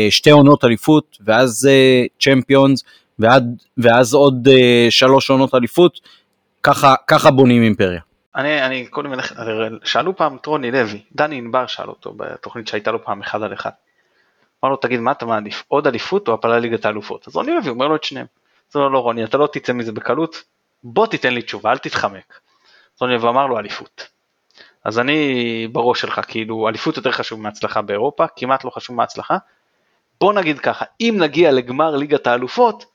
שתי 0.09 0.29
עונות 0.29 0.65
אליפות, 0.65 1.17
ואז 1.25 1.69
צ'מפיונס, 2.19 2.83
ואז 3.77 4.13
עוד 4.13 4.47
שלוש 4.89 5.29
עונות 5.29 5.55
אליפות. 5.55 5.99
ככה, 6.63 6.95
ככה 7.07 7.31
בונים 7.31 7.63
אימפריה. 7.63 8.01
אני, 8.35 8.65
אני 8.65 8.87
קודם 8.87 9.13
שאלו 9.83 10.15
פעם 10.15 10.35
את 10.35 10.45
רוני 10.45 10.71
לוי, 10.71 11.01
דני 11.15 11.35
ענבר 11.35 11.67
שאל 11.67 11.87
אותו 11.87 12.13
בתוכנית 12.17 12.67
שהייתה 12.67 12.91
לו 12.91 13.05
פעם 13.05 13.21
אחד 13.21 13.43
על 13.43 13.53
אחד. 13.53 13.69
אמר 14.65 14.71
לו 14.71 14.77
תגיד 14.77 14.99
מה 14.99 15.11
אתה 15.11 15.25
מעדיף, 15.25 15.63
עוד 15.67 15.87
אליפות 15.87 16.27
או 16.27 16.33
הפלה 16.33 16.59
ליגת 16.59 16.85
האלופות? 16.85 17.27
אז 17.27 17.35
רוני 17.35 17.51
לוי 17.51 17.69
אומר 17.69 17.87
לו 17.87 17.95
את 17.95 18.03
שניהם. 18.03 18.25
אז 18.69 18.75
הוא 18.75 18.83
אומר 18.83 18.93
לו 18.93 19.01
רוני 19.01 19.23
אתה 19.23 19.37
לא 19.37 19.47
תצא 19.51 19.73
מזה 19.73 19.91
בקלות, 19.91 20.43
בוא 20.83 21.07
תיתן 21.07 21.33
לי 21.33 21.41
תשובה 21.41 21.71
אל 21.71 21.77
תתחמק. 21.77 22.39
אז 22.95 23.01
רוני 23.01 23.13
לוי 23.13 23.29
אמר 23.29 23.47
לו 23.47 23.59
אליפות. 23.59 24.07
אז 24.83 24.99
אני 24.99 25.67
בראש 25.71 26.01
שלך 26.01 26.21
כאילו 26.27 26.69
אליפות 26.69 26.97
יותר 26.97 27.11
חשוב 27.11 27.39
מהצלחה 27.39 27.81
באירופה, 27.81 28.25
כמעט 28.35 28.63
לא 28.63 28.69
חשוב 28.69 28.95
מהצלחה. 28.95 29.37
בוא 30.19 30.33
נגיד 30.33 30.59
ככה, 30.59 30.85
אם 31.01 31.15
נגיע 31.19 31.51
לגמר 31.51 31.95
ליגת 31.95 32.27
האלופות, 32.27 32.85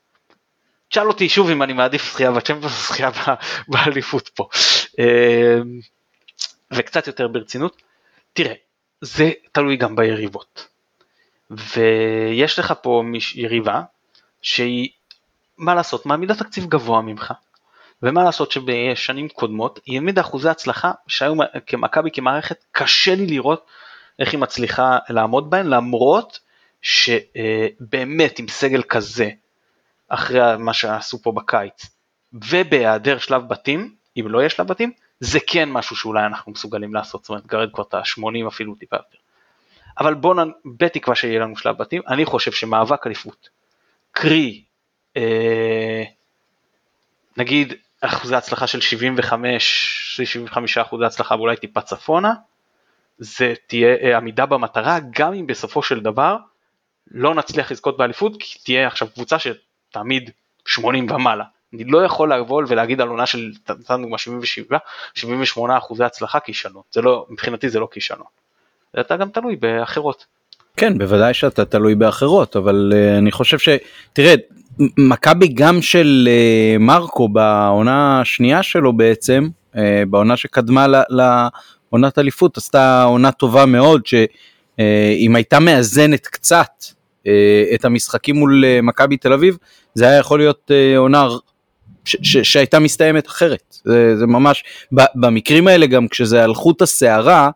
תשאל 0.89 1.07
אותי 1.07 1.29
שוב 1.29 1.49
אם 1.49 1.63
אני 1.63 1.73
מעדיף 1.73 2.13
זכייה 2.13 2.31
בצ'מפיונס 2.31 2.63
או 2.63 2.93
זכייה 2.93 3.09
באליפות 3.67 4.29
פה. 4.29 4.47
אמ, 4.99 5.79
וקצת 6.73 7.07
יותר 7.07 7.27
ברצינות, 7.27 7.81
תראה, 8.33 8.53
זה 9.01 9.31
תלוי 9.51 9.75
גם 9.75 9.95
ביריבות. 9.95 10.67
ויש 11.51 12.59
לך 12.59 12.73
פה 12.81 13.03
יריבה 13.35 13.81
שהיא, 14.41 14.89
מה 15.57 15.75
לעשות, 15.75 16.05
מעמידה 16.05 16.35
תקציב 16.35 16.65
גבוה 16.65 17.01
ממך. 17.01 17.33
ומה 18.03 18.23
לעשות 18.23 18.51
שבשנים 18.51 19.29
קודמות 19.29 19.79
היא 19.85 19.95
העמידה 19.95 20.21
אחוזי 20.21 20.49
הצלחה 20.49 20.91
שהיו 21.07 21.33
כמכבי 21.67 22.09
כמערכת 22.13 22.65
קשה 22.71 23.15
לי 23.15 23.27
לראות 23.27 23.65
איך 24.19 24.31
היא 24.31 24.39
מצליחה 24.39 24.97
לעמוד 25.09 25.49
בהן 25.49 25.67
למרות 25.67 26.39
שבאמת 26.81 28.39
עם 28.39 28.47
סגל 28.47 28.83
כזה 28.83 29.29
אחרי 30.09 30.39
מה 30.59 30.73
שעשו 30.73 31.21
פה 31.21 31.31
בקיץ 31.31 31.85
ובהיעדר 32.33 33.17
שלב 33.17 33.47
בתים 33.47 33.95
אם 34.19 34.25
לא 34.27 34.45
יש 34.45 34.59
לה 34.59 34.65
בתים, 34.65 34.91
זה 35.19 35.39
כן 35.47 35.69
משהו 35.71 35.95
שאולי 35.95 36.25
אנחנו 36.25 36.51
מסוגלים 36.51 36.93
לעשות, 36.93 37.21
זאת 37.23 37.29
אומרת, 37.29 37.47
גרד 37.47 37.69
כבר 37.73 37.83
את 37.83 37.93
ה-80 37.93 38.47
אפילו 38.47 38.75
טיפה 38.75 38.95
יותר. 38.95 39.17
אבל 39.99 40.13
בואו, 40.13 40.43
בתקווה 40.77 41.15
שיהיה 41.15 41.39
לנו 41.39 41.57
שלב 41.57 41.77
בתים, 41.77 42.01
אני 42.07 42.25
חושב 42.25 42.51
שמאבק 42.51 43.07
אליפות, 43.07 43.49
קרי, 44.11 44.63
אה, 45.17 46.03
נגיד 47.37 47.73
אחוזי 48.01 48.35
הצלחה 48.35 48.67
של 48.67 48.81
75, 48.81 50.15
75 50.15 50.77
אחוזי 50.77 51.05
הצלחה 51.05 51.35
ואולי 51.35 51.57
טיפה 51.57 51.81
צפונה, 51.81 52.33
זה 53.17 53.53
תהיה 53.67 53.95
אה, 54.01 54.17
עמידה 54.17 54.45
במטרה, 54.45 54.99
גם 55.09 55.33
אם 55.33 55.47
בסופו 55.47 55.83
של 55.83 55.99
דבר 55.99 56.37
לא 57.11 57.35
נצליח 57.35 57.71
לזכות 57.71 57.97
באליפות, 57.97 58.33
כי 58.39 58.59
תהיה 58.59 58.87
עכשיו 58.87 59.07
קבוצה 59.13 59.37
שתעמיד 59.39 60.29
80 60.65 61.11
ומעלה. 61.11 61.43
אני 61.73 61.83
לא 61.83 62.05
יכול 62.05 62.33
לבוא 62.33 62.63
ולהגיד 62.67 63.01
על 63.01 63.07
עונה 63.07 63.25
של, 63.25 63.51
נתנו 63.69 63.97
דוגמה 63.97 64.17
77, 64.17 64.77
78 65.13 65.77
אחוזי 65.77 66.03
הצלחה 66.03 66.39
כישלון, 66.39 66.83
זה 66.91 67.01
לא, 67.01 67.25
מבחינתי 67.29 67.69
זה 67.69 67.79
לא 67.79 67.87
כישלון. 67.91 68.27
אתה 68.99 69.17
גם 69.17 69.29
תלוי 69.29 69.55
באחרות. 69.55 70.25
כן, 70.77 70.97
בוודאי 70.97 71.33
שאתה 71.33 71.65
תלוי 71.65 71.95
באחרות, 71.95 72.55
אבל 72.55 72.93
uh, 72.93 73.17
אני 73.17 73.31
חושב 73.31 73.59
ש... 73.59 73.69
תראה, 74.13 74.35
מכבי 74.97 75.47
גם 75.47 75.81
של 75.81 76.29
uh, 76.29 76.81
מרקו 76.81 77.29
בעונה 77.29 78.21
השנייה 78.21 78.63
שלו 78.63 78.93
בעצם, 78.93 79.49
uh, 79.73 79.77
בעונה 80.09 80.37
שקדמה 80.37 80.87
לעונת 81.09 82.19
אליפות, 82.19 82.57
עשתה 82.57 83.03
עונה 83.03 83.31
טובה 83.31 83.65
מאוד, 83.65 84.05
שאם 84.05 85.35
הייתה 85.35 85.59
מאזנת 85.59 86.27
קצת 86.27 86.83
את 87.73 87.85
המשחקים 87.85 88.35
מול 88.35 88.63
מכבי 88.83 89.17
תל 89.17 89.33
אביב, 89.33 89.57
זה 89.93 90.07
היה 90.07 90.17
יכול 90.17 90.39
להיות 90.39 90.71
עונה 90.97 91.27
שהייתה 92.05 92.79
מסתיימת 92.79 93.27
אחרת. 93.27 93.75
זה, 93.83 94.17
זה 94.17 94.27
ממש, 94.27 94.63
במקרים 94.91 95.67
האלה 95.67 95.85
גם 95.85 96.07
כשזה 96.07 96.43
על 96.43 96.53
חוט 96.53 96.81
השערה, 96.81 97.49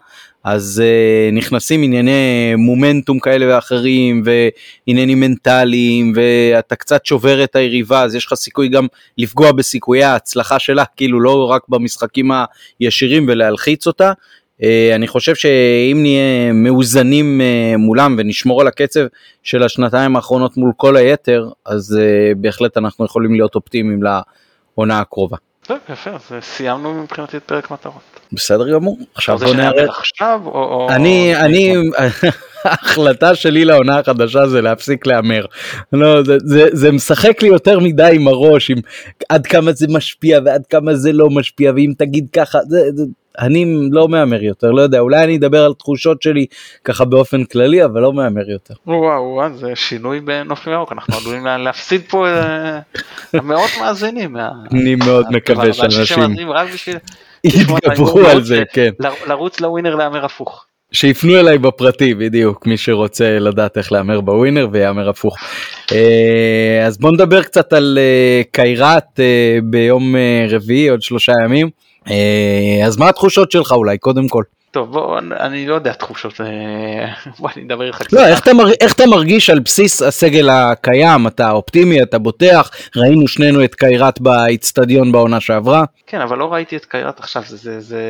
אז 0.46 0.84
uh, 0.84 1.36
נכנסים 1.36 1.84
ענייני 1.84 2.54
מומנטום 2.58 3.20
כאלה 3.20 3.56
ואחרים 3.56 4.24
ועניינים 4.26 5.20
מנטליים 5.20 6.14
ואתה 6.16 6.76
קצת 6.76 7.06
שובר 7.06 7.44
את 7.44 7.56
היריבה 7.56 8.04
אז 8.04 8.16
יש 8.16 8.26
לך 8.26 8.34
סיכוי 8.34 8.68
גם 8.68 8.88
לפגוע 9.18 9.52
בסיכויי 9.52 10.04
ההצלחה 10.04 10.60
שלה 10.60 10.84
כאילו 10.86 11.22
לא 11.22 11.46
רק 11.52 11.62
במשחקים 11.70 12.32
הישירים 12.80 13.26
ולהלחיץ 13.28 13.88
אותה. 13.88 14.12
Uh, 14.62 14.66
אני 14.96 15.08
חושב 15.08 15.36
שאם 15.36 15.98
נהיה 16.02 16.54
מאוזנים 16.54 17.42
uh, 17.42 17.78
מולם 17.78 18.16
ונשמור 18.18 18.62
על 18.62 18.68
הקצב 18.68 19.06
של 19.44 19.64
השנתיים 19.64 20.16
האחרונות 20.16 20.58
מול 20.58 20.72
כל 20.78 20.98
היתר 20.98 21.50
אז 21.66 21.98
uh, 22.00 22.38
בהחלט 22.38 22.78
אנחנו 22.78 23.06
יכולים 23.06 23.34
להיות 23.34 23.56
אופטימיים 23.56 24.00
לעונה 24.04 25.00
הקרובה. 25.00 25.38
טוב, 25.68 25.78
יפה, 25.90 26.10
אז 26.10 26.22
סיימנו 26.42 26.94
מבחינתי 26.94 27.38
את 27.38 27.44
פרק 27.44 27.72
מטרות. 27.72 28.02
בסדר 28.32 28.74
גמור. 28.74 28.98
עכשיו 29.16 29.38
בוא 29.38 29.54
נערב. 29.54 29.90
עכשיו 29.90 30.42
או... 30.46 30.88
אני, 30.90 31.36
אני, 31.36 31.76
ההחלטה 32.64 33.36
שלי 33.36 33.66
לעונה 33.66 34.00
החדשה 34.00 34.48
זה 34.48 34.62
להפסיק 34.62 35.08
להמר. 35.08 35.46
לא, 35.94 36.24
זה, 36.24 36.38
זה, 36.46 36.68
זה 36.74 36.92
משחק 36.92 37.42
לי 37.42 37.48
יותר 37.48 37.80
מדי 37.80 38.12
עם 38.14 38.28
הראש, 38.28 38.72
עם 38.72 38.78
עד 39.30 39.48
כמה 39.48 39.72
זה 39.72 39.88
משפיע 39.90 40.40
ועד 40.46 40.66
כמה 40.70 40.96
זה 40.96 41.14
לא 41.14 41.30
משפיע, 41.30 41.72
ואם 41.76 41.94
תגיד 41.98 42.28
ככה, 42.34 42.60
זה, 42.68 42.80
זה, 42.96 43.04
אני 43.40 43.90
לא 43.92 44.08
מהמר 44.08 44.44
יותר, 44.44 44.72
לא 44.72 44.82
יודע, 44.82 45.00
אולי 45.00 45.24
אני 45.24 45.38
אדבר 45.38 45.66
על 45.66 45.74
תחושות 45.74 46.22
שלי 46.22 46.46
ככה 46.84 47.06
באופן 47.06 47.44
כללי, 47.44 47.86
אבל 47.86 48.02
לא 48.02 48.14
מהמר 48.14 48.50
יותר. 48.50 48.74
וואו, 48.88 49.24
וואו, 49.24 49.58
זה 49.58 49.72
שינוי 49.76 50.20
בנוף 50.20 50.68
ניו 50.68 50.76
יורק, 50.76 50.92
אנחנו 50.92 51.14
עלולים 51.18 51.46
להפסיד 51.46 52.02
פה 52.10 52.28
אה, 52.28 52.80
מאות 53.44 53.70
מאזינים. 53.82 54.38
אני 54.72 54.96
מאוד 54.96 55.26
מקווה 55.32 55.74
שאנשים 55.74 56.36
יתגברו 57.44 58.20
על 58.20 58.44
זה, 58.44 58.64
כן. 58.74 58.90
לרוץ 59.28 59.62
לווינר 59.62 59.96
להמר 59.96 60.26
הפוך. 60.26 60.66
שיפנו 60.92 61.40
אליי 61.40 61.58
בפרטי 61.58 62.14
בדיוק 62.14 62.68
מי 62.68 62.78
שרוצה 62.78 63.40
לדעת 63.40 63.78
איך 63.78 63.92
להמר 63.92 64.22
בווינר 64.22 64.68
ויאמר 64.72 65.10
הפוך. 65.10 65.38
אה, 65.92 66.84
אז 66.86 66.98
בוא 66.98 67.12
נדבר 67.12 67.44
קצת 67.44 67.74
על 67.74 67.98
אה, 68.02 68.42
קיירת 68.52 69.20
ביום 69.64 70.16
רביעי 70.50 70.90
עוד 70.90 71.02
שלושה 71.02 71.34
ימים. 71.46 71.70
אז 72.86 72.98
מה 72.98 73.10
התחושות 73.10 73.52
שלך 73.52 73.72
אולי 73.72 73.98
קודם 73.98 74.28
כל. 74.28 74.44
טוב 74.76 74.92
בוא 74.92 75.20
אני 75.40 75.68
לא 75.68 75.76
יודע 75.76 75.94
תחושות 75.94 76.42
אה, 76.42 77.14
בוא 77.40 77.50
אני 77.56 77.66
אדבר 77.66 77.88
איתך 77.88 78.04
קצת. 78.04 78.14
לא, 78.14 78.28
איך, 78.28 78.40
אתה 78.40 78.54
מר, 78.54 78.72
איך 78.82 78.94
אתה 78.94 79.06
מרגיש 79.06 79.50
על 79.50 79.60
בסיס 79.60 80.02
הסגל 80.02 80.50
הקיים 80.50 81.28
אתה 81.28 81.52
אופטימי 81.52 82.02
אתה 82.04 82.18
בוטח 82.18 82.72
ראינו 82.96 83.28
שנינו 83.28 83.64
את 83.64 83.76
קיירת 83.76 84.22
באיצטדיון 84.22 85.12
בעונה 85.12 85.40
שעברה. 85.40 85.84
כן 86.08 86.22
אבל 86.22 86.38
לא 86.38 86.54
ראיתי 86.54 86.76
את 86.78 86.86
קיירת 86.86 87.20
עכשיו 87.20 87.44
זה 87.48 87.58
זה 87.58 87.80
זה 87.80 88.04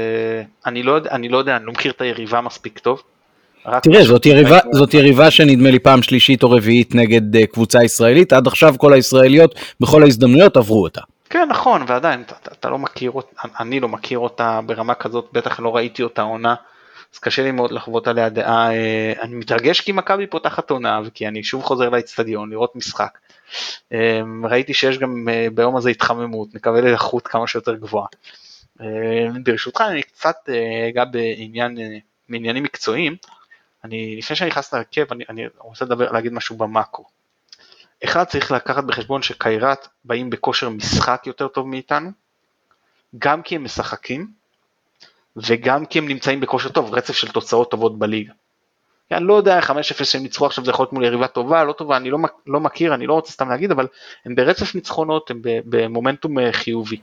אני 0.65 0.83
לא 0.83 0.97
אני 1.11 1.29
לא 1.29 1.37
יודע 1.37 1.55
אני 1.55 1.65
לא 1.65 1.71
מכיר 1.71 1.91
את 1.91 2.01
היריבה 2.01 2.41
מספיק 2.41 2.79
טוב. 2.79 3.01
תראה 3.81 4.03
זאת 4.03 4.25
יריבה 4.25 4.59
זאת 4.71 4.93
יריבה 4.93 5.31
שנדמה 5.31 5.71
לי 5.71 5.79
פעם 5.79 6.01
שלישית 6.01 6.43
או 6.43 6.51
רביעית 6.51 6.95
נגד 6.95 7.35
אה, 7.35 7.45
קבוצה 7.45 7.83
ישראלית 7.83 8.33
עד 8.33 8.47
עכשיו 8.47 8.75
כל 8.77 8.93
הישראליות 8.93 9.55
בכל 9.79 10.03
ההזדמנויות 10.03 10.57
עברו 10.57 10.83
אותה. 10.83 11.01
כן 11.29 11.47
נכון 11.49 11.81
ועדיין 11.87 12.21
אתה, 12.21 12.35
אתה, 12.51 12.69
לא 12.69 12.77
מכיר 12.77 13.11
אותה, 13.11 13.41
אני 13.59 13.79
לא 13.79 13.87
מכיר 13.87 14.19
אותה 14.19 14.59
ברמה 14.65 14.95
כזאת, 14.95 15.29
בטח 15.33 15.59
לא 15.59 15.75
ראיתי 15.75 16.03
אותה 16.03 16.21
עונה, 16.21 16.55
אז 17.13 17.19
קשה 17.19 17.43
לי 17.43 17.51
מאוד 17.51 17.71
לחוות 17.71 18.07
עליה 18.07 18.29
דעה, 18.29 18.73
אה, 18.73 19.13
אני 19.21 19.35
מתרגש 19.35 19.81
כי 19.81 19.91
מכבי 19.91 20.27
פותחת 20.27 20.69
עונה 20.69 21.01
וכי 21.05 21.27
אני 21.27 21.43
שוב 21.43 21.63
חוזר 21.63 21.89
לאצטדיון 21.89 22.49
לראות 22.49 22.75
משחק. 22.75 23.17
אה, 23.93 24.21
ראיתי 24.43 24.73
שיש 24.73 24.97
גם 24.97 25.29
אה, 25.29 25.47
ביום 25.53 25.75
הזה 25.75 25.89
התחממות, 25.89 26.55
נקווה 26.55 26.81
ללחות 26.81 27.27
כמה 27.27 27.47
שיותר 27.47 27.75
גבוהה. 27.75 28.07
ברשותך 29.43 29.81
אני 29.81 30.03
קצת 30.03 30.35
אגע 30.89 31.05
בעניין, 31.05 31.77
מעניינים 32.29 32.63
מקצועיים, 32.63 33.15
אני 33.83 34.15
לפני 34.17 34.35
שאני 34.35 34.49
נכנס 34.49 34.73
להרכב 34.73 35.05
אני, 35.11 35.23
אני 35.29 35.45
רוצה 35.57 35.85
לדבר, 35.85 36.11
להגיד 36.11 36.33
משהו 36.33 36.57
במאקרו. 36.57 37.05
אחד 38.05 38.23
צריך 38.23 38.51
לקחת 38.51 38.83
בחשבון 38.83 39.21
שקיירת 39.21 39.87
באים 40.05 40.29
בכושר 40.29 40.69
משחק 40.69 41.23
יותר 41.25 41.47
טוב 41.47 41.67
מאיתנו, 41.67 42.11
גם 43.17 43.41
כי 43.41 43.55
הם 43.55 43.63
משחקים 43.63 44.27
וגם 45.37 45.85
כי 45.85 45.99
הם 45.99 46.07
נמצאים 46.07 46.39
בכושר 46.39 46.69
טוב, 46.69 46.93
רצף 46.93 47.13
של 47.13 47.31
תוצאות 47.31 47.71
טובות 47.71 47.99
בליגה. 47.99 48.33
אני 49.11 49.25
לא 49.25 49.33
יודע, 49.33 49.59
5-0 49.59 49.71
שהם 50.03 50.23
ניצחו 50.23 50.45
עכשיו 50.45 50.65
זה 50.65 50.71
יכול 50.71 50.83
להיות 50.83 50.93
מול 50.93 51.05
יריבה 51.05 51.27
טובה, 51.27 51.63
לא 51.63 51.73
טובה, 51.73 51.97
אני 51.97 52.09
לא, 52.09 52.17
לא 52.47 52.59
מכיר, 52.59 52.93
אני 52.93 53.07
לא 53.07 53.13
רוצה 53.13 53.31
סתם 53.31 53.49
להגיד, 53.49 53.71
אבל 53.71 53.87
הם 54.25 54.35
ברצף 54.35 54.75
ניצחונות, 54.75 55.31
הם 55.31 55.41
במומנטום 55.43 56.39
אה, 56.39 56.53
חיובי. 56.53 56.97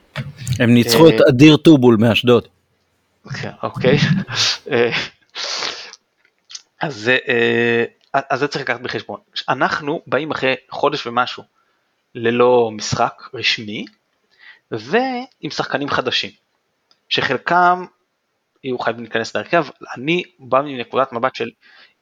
הם 0.59 0.73
ניצחו 0.73 1.09
את 1.09 1.13
אה, 1.13 1.29
אדיר 1.29 1.57
טובול 1.57 1.97
מאשדוד. 1.99 2.47
כן, 3.41 3.51
אוקיי. 3.63 3.97
אה, 4.71 4.91
אז 6.81 7.11
אז 8.13 8.39
זה 8.39 8.47
צריך 8.47 8.63
לקחת 8.63 8.81
בחשבון. 8.81 9.19
אנחנו 9.49 10.01
באים 10.07 10.31
אחרי 10.31 10.55
חודש 10.69 11.07
ומשהו 11.07 11.43
ללא 12.15 12.71
משחק 12.71 13.29
רשמי 13.33 13.85
ועם 14.71 15.49
שחקנים 15.49 15.89
חדשים, 15.89 16.31
שחלקם 17.09 17.85
יהיו 18.63 18.79
חייבים 18.79 19.03
להיכנס 19.03 19.35
להרכב, 19.35 19.65
אני 19.95 20.23
בא 20.39 20.61
מנקודת 20.61 21.13
מבט 21.13 21.35
של 21.35 21.51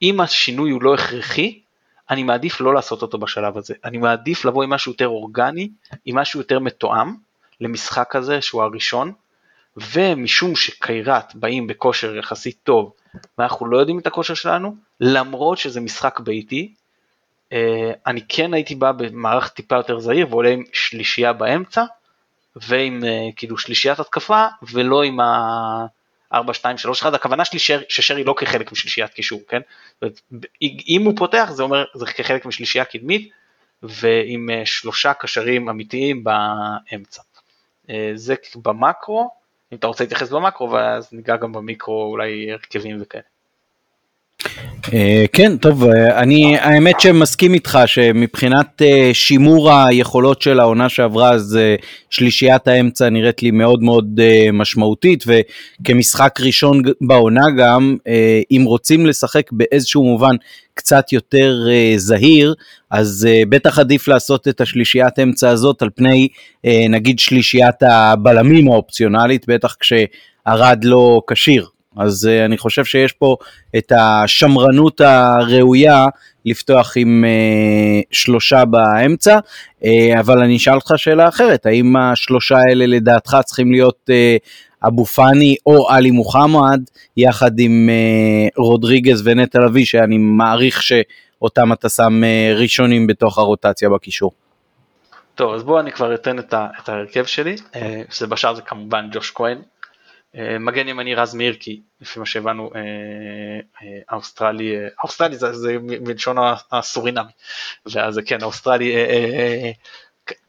אם 0.01 0.21
השינוי 0.21 0.71
הוא 0.71 0.83
לא 0.83 0.93
הכרחי, 0.93 1.61
אני 2.09 2.23
מעדיף 2.23 2.61
לא 2.61 2.73
לעשות 2.73 3.01
אותו 3.01 3.17
בשלב 3.17 3.57
הזה, 3.57 3.73
אני 3.83 3.97
מעדיף 3.97 4.45
לבוא 4.45 4.63
עם 4.63 4.69
משהו 4.69 4.91
יותר 4.91 5.07
אורגני, 5.07 5.69
עם 6.05 6.17
משהו 6.17 6.39
יותר 6.39 6.59
מתואם 6.59 7.15
למשחק 7.61 8.15
הזה 8.15 8.41
שהוא 8.41 8.63
הראשון, 8.63 9.13
ומשום 9.77 10.55
שקיירת 10.55 11.35
באים 11.35 11.67
בכושר 11.67 12.15
יחסית 12.15 12.57
טוב 12.63 12.93
ואנחנו 13.37 13.65
לא 13.65 13.77
יודעים 13.77 13.99
את 13.99 14.07
הכושר 14.07 14.33
שלנו, 14.33 14.75
למרות 14.99 15.57
שזה 15.57 15.81
משחק 15.81 16.19
ביתי, 16.19 16.73
אה, 17.53 17.91
אני 18.07 18.21
כן 18.29 18.53
הייתי 18.53 18.75
בא 18.75 18.91
במערך 18.91 19.49
טיפה 19.49 19.75
יותר 19.75 19.99
זהיר 19.99 20.27
ועולה 20.29 20.49
עם 20.49 20.63
שלישייה 20.73 21.33
באמצע, 21.33 21.83
ועם 22.55 23.03
אה, 23.03 23.29
כאילו 23.35 23.57
שלישיית 23.57 23.99
התקפה, 23.99 24.45
ולא 24.71 25.03
עם 25.03 25.19
ה... 25.19 25.85
4, 26.33 26.53
2, 26.53 26.77
3, 26.77 27.01
1, 27.01 27.13
הכוונה 27.13 27.45
שלי 27.45 27.59
שר, 27.59 27.81
ששרי 27.89 28.23
לא 28.23 28.35
כחלק 28.37 28.71
משלישיית 28.71 29.13
קישור, 29.13 29.41
כן? 29.47 29.61
אם 30.61 31.01
הוא 31.05 31.13
פותח 31.17 31.49
זה 31.51 31.63
אומר 31.63 31.83
זה 31.93 32.05
כחלק 32.05 32.45
משלישייה 32.45 32.85
קדמית 32.85 33.31
ועם 33.83 34.49
אה, 34.49 34.65
שלושה 34.65 35.13
קשרים 35.13 35.69
אמיתיים 35.69 36.23
באמצע. 36.23 37.21
זה 38.15 38.35
במקרו, 38.55 39.29
אם 39.71 39.77
אתה 39.77 39.87
רוצה 39.87 40.03
להתייחס 40.03 40.29
במקרו 40.31 40.71
ואז 40.71 41.13
ניגע 41.13 41.37
גם 41.37 41.51
במיקרו 41.53 42.03
אולי 42.11 42.51
הרכבים 42.51 42.97
וכאלה. 43.01 43.30
אה, 44.93 45.25
כן, 45.33 45.57
טוב, 45.57 45.83
אה, 45.83 46.19
אני 46.19 46.57
האמת 46.57 46.99
שמסכים 46.99 47.53
איתך 47.53 47.79
שמבחינת 47.85 48.81
אה, 48.81 49.09
שימור 49.13 49.71
היכולות 49.71 50.41
של 50.41 50.59
העונה 50.59 50.89
שעברה 50.89 51.31
אז 51.31 51.59
שלישיית 52.09 52.67
האמצע 52.67 53.09
נראית 53.09 53.43
לי 53.43 53.51
מאוד 53.51 53.83
מאוד 53.83 54.19
משמעותית 54.53 55.23
וכמשחק 55.27 56.39
ראשון 56.41 56.81
בעונה 57.01 57.45
גם 57.57 57.97
אם 58.51 58.63
רוצים 58.65 59.05
לשחק 59.05 59.51
באיזשהו 59.51 60.03
מובן 60.03 60.35
קצת 60.73 61.13
יותר 61.13 61.67
זהיר 61.95 62.53
אז 62.89 63.27
בטח 63.49 63.79
עדיף 63.79 64.07
לעשות 64.07 64.47
את 64.47 64.61
השלישיית 64.61 65.19
אמצע 65.19 65.49
הזאת 65.49 65.81
על 65.81 65.89
פני 65.95 66.27
נגיד 66.89 67.19
שלישיית 67.19 67.83
הבלמים 67.83 68.67
האופציונלית 68.67 69.45
בטח 69.47 69.75
כשערד 69.79 70.83
לא 70.83 71.21
כשיר 71.29 71.67
אז 71.97 72.29
uh, 72.29 72.45
אני 72.45 72.57
חושב 72.57 72.85
שיש 72.85 73.11
פה 73.11 73.35
את 73.77 73.91
השמרנות 73.95 75.01
הראויה 75.01 76.05
לפתוח 76.45 76.93
עם 76.95 77.25
uh, 77.27 78.07
שלושה 78.11 78.65
באמצע, 78.65 79.39
uh, 79.81 79.85
אבל 80.19 80.39
אני 80.43 80.57
אשאל 80.57 80.75
אותך 80.75 80.93
שאלה 80.97 81.27
אחרת, 81.27 81.65
האם 81.65 81.95
השלושה 81.95 82.55
האלה 82.57 82.85
לדעתך 82.85 83.37
צריכים 83.45 83.71
להיות 83.71 84.09
uh, 84.09 84.87
אבו 84.87 85.05
פאני 85.05 85.55
או 85.65 85.89
עלי 85.89 86.11
מוחמד, 86.11 86.81
יחד 87.17 87.59
עם 87.59 87.89
uh, 87.89 88.53
רודריגז 88.57 89.21
ונטע 89.27 89.59
לביא, 89.59 89.85
שאני 89.85 90.17
מעריך 90.17 90.83
שאותם 90.83 91.73
אתה 91.73 91.89
שם 91.89 92.21
uh, 92.23 92.59
ראשונים 92.59 93.07
בתוך 93.07 93.37
הרוטציה 93.37 93.89
בקישור. 93.89 94.31
טוב, 95.35 95.53
אז 95.53 95.63
בואו 95.63 95.79
אני 95.79 95.91
כבר 95.91 96.15
אתן 96.15 96.39
את, 96.39 96.53
ההרכב 96.89 97.25
שלי, 97.25 97.55
שזה 98.09 98.27
בשער 98.27 98.53
זה 98.53 98.61
כמובן 98.61 99.07
ג'וש 99.11 99.31
כהן, 99.31 99.57
אה, 99.57 99.63
מגן 100.35 100.87
ימני 100.87 101.15
רז 101.15 101.35
מאיר 101.35 101.55
כי 101.59 101.81
לפי 102.01 102.19
מה 102.19 102.25
שהבנו 102.25 102.71
אה, 102.75 102.79
אה, 103.81 103.99
האוסטרלי, 104.09 104.75
האוסטרלי 104.99 105.37
זה, 105.37 105.53
זה 105.53 105.77
מלשון 105.81 106.37
הסורינמי, 106.71 107.31
ואז 107.85 108.19
כן 108.25 108.41
האוסטרלי 108.41 108.95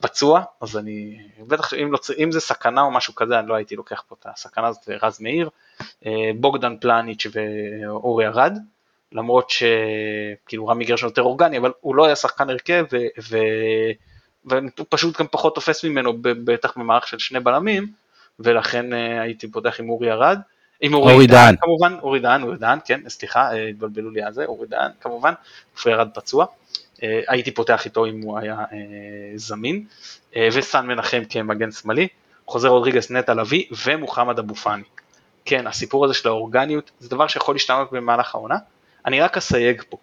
פצוע, 0.01 0.43
אז 0.61 0.77
אני 0.77 1.17
בטח 1.47 1.73
אם, 1.73 1.91
לא, 1.91 1.97
אם 2.23 2.31
זה 2.31 2.39
סכנה 2.39 2.81
או 2.81 2.91
משהו 2.91 3.15
כזה 3.15 3.39
אני 3.39 3.47
לא 3.47 3.55
הייתי 3.55 3.75
לוקח 3.75 4.03
פה 4.07 4.15
את 4.19 4.25
הסכנה 4.29 4.67
הזאת 4.67 4.89
רז 5.01 5.21
מאיר, 5.21 5.49
בוגדן 6.35 6.77
פלניץ' 6.77 7.27
ואורי 7.33 8.27
ארד, 8.27 8.57
למרות 9.11 9.49
שכאילו 9.49 10.67
רמי 10.67 10.85
גרשון 10.85 11.09
יותר 11.09 11.21
אורגני 11.21 11.57
אבל 11.57 11.71
הוא 11.81 11.95
לא 11.95 12.05
היה 12.05 12.15
שחקן 12.15 12.49
הרכב 12.49 12.85
ופשוט 14.45 15.19
גם 15.19 15.27
פחות 15.31 15.55
תופס 15.55 15.85
ממנו 15.85 16.13
בטח 16.21 16.77
במערך 16.77 17.07
של 17.07 17.19
שני 17.19 17.39
בלמים 17.39 18.02
ולכן 18.39 18.93
אה, 18.93 19.21
הייתי 19.21 19.51
פותח 19.51 19.79
עם 19.79 19.89
אורי 19.89 20.11
ארד. 20.11 20.39
עם 20.81 20.93
אורי, 20.93 21.13
אורי 21.13 21.27
דהן 21.27 21.55
כמובן, 21.55 21.97
אורי 22.01 22.19
דהן, 22.19 22.43
אורי 22.43 22.57
דהן, 22.57 22.79
כן, 22.85 23.01
סליחה, 23.09 23.53
אה, 23.53 23.67
התבלבלו 23.67 24.09
לי 24.09 24.23
על 24.23 24.33
זה, 24.33 24.45
אורי 24.45 24.67
דהן 24.67 24.91
כמובן, 25.01 25.33
אורי 25.79 25.95
ארד 25.95 26.09
פצוע. 26.13 26.45
אה, 27.03 27.21
הייתי 27.27 27.51
פותח 27.51 27.85
איתו 27.85 28.05
אם 28.05 28.21
הוא 28.21 28.39
היה 28.39 28.57
זמין, 29.35 29.85
וסן 30.53 30.87
מנחם 30.87 31.21
כמגן 31.29 31.71
שמאלי, 31.71 32.07
חוזה 32.45 32.67
רודריגס 32.67 33.11
נטע 33.11 33.33
לביא 33.33 33.65
ומוחמד 33.85 34.39
אבו 34.39 34.55
פאני. 34.55 34.83
כן, 35.45 35.67
הסיפור 35.67 36.05
הזה 36.05 36.13
של 36.13 36.27
האורגניות 36.27 36.91
זה 36.99 37.09
דבר 37.09 37.27
שיכול 37.27 37.55
להשתנות 37.55 37.91
במהלך 37.91 38.35
העונה. 38.35 38.55
אני 39.05 39.21
רק 39.21 39.37
אסייג 39.37 39.81
פה, 39.89 39.97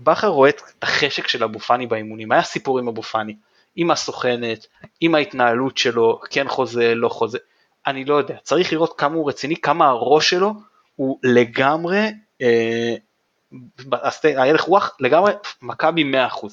בכר 0.00 0.26
רואה 0.26 0.48
את 0.48 0.60
החשק 0.82 1.28
של 1.28 1.44
אבו 1.44 1.58
פאני 1.58 1.86
באימונים, 1.86 2.32
היה 2.32 2.42
סיפור 2.42 2.78
עם 2.78 2.88
אבו 2.88 3.02
פאני, 3.02 3.36
עם 3.76 3.90
הסוכנת, 3.90 4.66
עם 5.00 5.14
ההתנהלות 5.14 5.78
שלו, 5.78 6.20
כן 6.30 6.48
חוזה, 6.48 6.94
לא 6.94 7.08
חוזה, 7.08 7.38
אני 7.86 8.04
לא 8.04 8.14
יודע, 8.14 8.36
צריך 8.42 8.72
לראות 8.72 8.98
כמה 8.98 9.14
הוא 9.14 9.28
רציני, 9.28 9.56
כמה 9.56 9.88
הראש 9.88 10.30
שלו 10.30 10.52
הוא 10.96 11.18
לגמרי, 11.22 12.12
אה, 12.42 12.94
ההלך 14.36 14.60
רוח 14.60 14.96
לגמרי 15.00 15.32
מכבי 15.62 16.04
100%. 16.04 16.46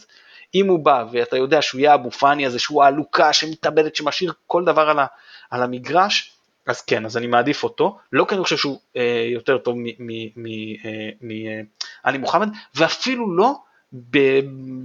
אם 0.56 0.68
הוא 0.68 0.80
בא 0.80 1.06
ואתה 1.12 1.38
יודע 1.38 1.62
שהוא 1.62 1.80
יהיה 1.80 1.94
אבו 1.94 2.12
פאני 2.12 2.46
הזה, 2.46 2.60
שהוא 2.60 2.84
העלוקה 2.84 3.34
שמתאבדת, 3.34 3.96
שמשאיר 3.96 4.34
כל 4.48 4.66
דבר 4.66 4.90
על, 4.90 5.00
ה, 5.00 5.06
על 5.52 5.64
המגרש, 5.64 6.34
אז 6.68 6.82
כן, 6.82 7.06
אז 7.06 7.18
אני 7.18 7.28
מעדיף 7.28 7.64
אותו, 7.64 7.98
לא 8.14 8.26
כי 8.30 8.36
אני 8.36 8.44
חושב 8.44 8.58
שהוא 8.58 8.80
אה, 8.96 9.26
יותר 9.32 9.58
טוב 9.58 9.76
מעלי 10.38 10.78
אה, 12.06 12.18
מוחמד, 12.18 12.50
ואפילו 12.76 13.36
לא 13.36 13.56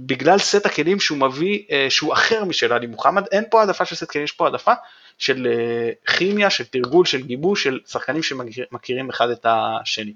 בגלל 0.05 0.39
סט 0.39 0.65
הכלים 0.65 0.99
שהוא 0.99 1.17
מביא, 1.17 1.63
אה, 1.71 1.87
שהוא 1.89 2.13
אחר 2.13 2.45
משל 2.45 2.73
עלי 2.73 2.87
מוחמד, 2.87 3.23
אין 3.31 3.43
פה 3.49 3.59
העדפה 3.59 3.85
של 3.85 3.95
סט 3.95 4.09
כלים, 4.09 4.23
יש 4.23 4.31
פה 4.31 4.45
העדפה 4.45 4.73
של 5.17 5.47
אה, 5.47 6.15
כימיה, 6.15 6.49
של 6.49 6.63
תרגול, 6.63 7.05
של 7.05 7.21
גיבוש, 7.21 7.63
של 7.63 7.79
שחקנים 7.87 8.23
שמכירים 8.23 9.09
אחד 9.09 9.29
את 9.29 9.45
השני. 9.49 10.13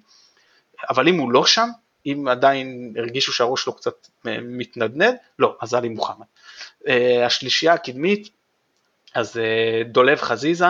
אבל 0.90 1.08
אם 1.08 1.18
הוא 1.18 1.32
לא 1.32 1.46
שם, 1.46 1.68
אם 2.06 2.28
עדיין 2.32 2.94
הרגישו 2.98 3.34
שהראש 3.34 3.64
שלו 3.64 3.74
קצת 3.74 4.08
אה, 4.28 4.38
מתנדנד, 4.42 5.16
לא, 5.40 5.58
אז 5.62 5.74
עלי 5.74 5.90
מוחמד. 5.90 6.26
השלישייה 7.26 7.74
הקדמית, 7.74 8.30
אז 9.16 9.40
דולב 9.86 10.18
חזיזה, 10.22 10.66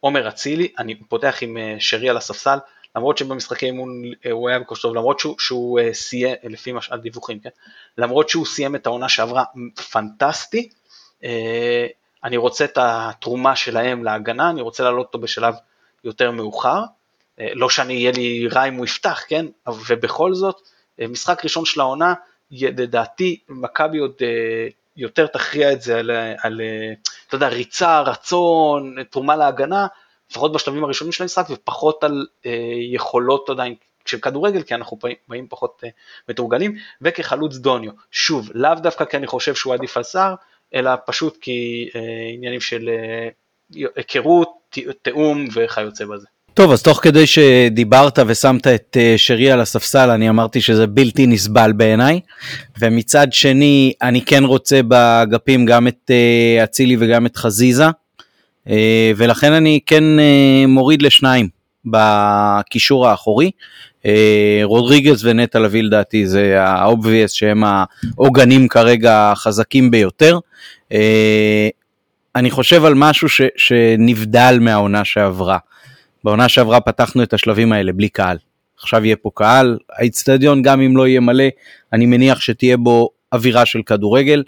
עומר 0.00 0.28
אצילי, 0.28 0.72
אני 0.78 0.94
פותח 0.94 1.38
עם 1.40 1.56
שרי 1.78 2.08
על 2.08 2.16
הספסל, 2.16 2.58
למרות 2.96 3.18
שבמשחקי 3.18 3.66
אימון 3.66 4.02
אה, 4.26 4.30
הוא 4.30 4.48
היה 4.48 4.58
בכושר 4.58 4.88
טוב, 4.88 4.96
למרות 4.96 5.20
שהוא, 5.20 5.34
שהוא 5.38 5.80
סיים, 5.92 6.34
לפי 6.44 6.72
הדיווחים, 6.90 7.40
כן? 7.40 7.50
למרות 7.98 8.28
שהוא 8.28 8.46
סיים 8.46 8.74
את 8.74 8.86
העונה 8.86 9.08
שעברה 9.08 9.44
פנטסטי, 9.90 10.68
אני 12.24 12.36
רוצה 12.36 12.64
את 12.64 12.78
התרומה 12.80 13.56
שלהם 13.56 14.04
להגנה, 14.04 14.50
אני 14.50 14.60
רוצה 14.60 14.82
להעלות 14.82 15.06
אותו 15.06 15.18
בשלב 15.18 15.54
יותר 16.04 16.30
מאוחר, 16.30 16.82
לא 17.38 17.70
שאני 17.70 17.94
אהיה 17.94 18.12
לי 18.12 18.48
רע 18.48 18.64
אם 18.64 18.74
הוא 18.74 18.84
יפתח, 18.84 19.22
כן? 19.28 19.46
ובכל 19.88 20.34
זאת, 20.34 20.60
משחק 20.98 21.44
ראשון 21.44 21.64
של 21.64 21.80
העונה, 21.80 22.14
לדעתי 22.50 23.40
מכבי 23.48 23.98
עוד 23.98 24.22
יותר 24.96 25.26
תכריע 25.26 25.72
את 25.72 25.82
זה 25.82 25.98
על, 25.98 26.10
על 26.42 26.60
אתה 27.28 27.36
יודע, 27.36 27.48
ריצה, 27.48 28.00
רצון, 28.00 28.96
תרומה 29.10 29.36
להגנה, 29.36 29.86
לפחות 30.30 30.52
בשלבים 30.52 30.84
הראשונים 30.84 31.12
של 31.12 31.24
המשחק, 31.24 31.46
ופחות 31.50 32.04
על 32.04 32.26
אה, 32.46 32.52
יכולות 32.92 33.50
עדיין 33.50 33.74
של 34.04 34.18
כדורגל, 34.18 34.62
כי 34.62 34.74
אנחנו 34.74 34.98
באים 35.28 35.46
פחות 35.48 35.82
אה, 35.84 35.88
מתורגלים, 36.28 36.74
וכחלוץ 37.02 37.56
דוניו. 37.56 37.90
שוב, 38.10 38.50
לאו 38.54 38.74
דווקא 38.74 39.04
כי 39.04 39.16
אני 39.16 39.26
חושב 39.26 39.54
שהוא 39.54 39.74
עדיף 39.74 39.96
על 39.96 40.02
שר, 40.02 40.34
אלא 40.74 40.90
פשוט 41.06 41.38
כי 41.40 41.88
אה, 41.96 42.00
עניינים 42.34 42.60
של 42.60 42.90
היכרות, 43.96 44.48
תיאום 45.02 45.44
וכיוצא 45.54 46.04
בזה. 46.04 46.26
טוב, 46.54 46.72
אז 46.72 46.82
תוך 46.82 47.00
כדי 47.02 47.26
שדיברת 47.26 48.18
ושמת 48.26 48.66
את 48.66 48.96
שרי 49.16 49.50
על 49.50 49.60
הספסל, 49.60 50.10
אני 50.10 50.28
אמרתי 50.28 50.60
שזה 50.60 50.86
בלתי 50.86 51.26
נסבל 51.26 51.72
בעיניי, 51.72 52.20
ומצד 52.80 53.32
שני, 53.32 53.92
אני 54.02 54.24
כן 54.24 54.44
רוצה 54.44 54.82
באגפים 54.82 55.66
גם 55.66 55.88
את 55.88 56.10
אצילי 56.64 56.96
וגם 57.00 57.26
את 57.26 57.36
חזיזה, 57.36 57.84
ולכן 59.16 59.52
אני 59.52 59.80
כן 59.86 60.04
מוריד 60.68 61.02
לשניים 61.02 61.48
בקישור 61.84 63.08
האחורי. 63.08 63.50
רודריגז 64.62 65.26
ונטע 65.26 65.58
לביא 65.58 65.82
לדעתי 65.82 66.26
זה 66.26 66.62
ה 66.62 66.71
obvious 66.71 67.32
שהם 67.32 67.64
העוגנים 67.64 68.68
כרגע 68.68 69.32
החזקים 69.32 69.90
ביותר. 69.90 70.38
אני 72.36 72.50
חושב 72.50 72.84
על 72.84 72.94
משהו 72.94 73.28
ש, 73.28 73.40
שנבדל 73.56 74.58
מהעונה 74.60 75.04
שעברה. 75.04 75.58
בעונה 76.24 76.48
שעברה 76.48 76.80
פתחנו 76.80 77.22
את 77.22 77.32
השלבים 77.32 77.72
האלה 77.72 77.92
בלי 77.92 78.08
קהל. 78.08 78.36
עכשיו 78.78 79.04
יהיה 79.04 79.16
פה 79.16 79.30
קהל, 79.34 79.78
האיצטדיון 79.98 80.62
גם 80.62 80.80
אם 80.80 80.96
לא 80.96 81.06
יהיה 81.06 81.20
מלא, 81.20 81.44
אני 81.92 82.06
מניח 82.06 82.40
שתהיה 82.40 82.76
בו 82.76 83.10
אווירה 83.32 83.66
של 83.66 83.82
כדורגל. 83.86 84.42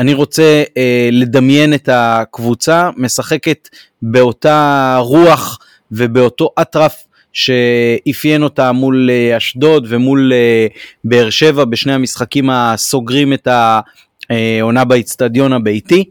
אני 0.00 0.14
רוצה 0.14 0.62
אה, 0.76 1.08
לדמיין 1.12 1.74
את 1.74 1.88
הקבוצה 1.92 2.90
משחקת 2.96 3.68
באותה 4.02 4.96
רוח 5.00 5.58
ובאותו 5.92 6.50
אטרף 6.60 7.04
שאפיין 7.32 8.42
אותה 8.42 8.72
מול 8.72 9.10
אה, 9.10 9.36
אשדוד 9.36 9.86
ומול 9.88 10.32
אה, 10.32 10.66
באר 11.04 11.30
שבע 11.30 11.64
בשני 11.64 11.92
המשחקים 11.92 12.50
הסוגרים 12.50 13.32
את 13.32 13.48
העונה 14.30 14.84
באיצטדיון 14.84 15.52
הביתי. 15.52 16.04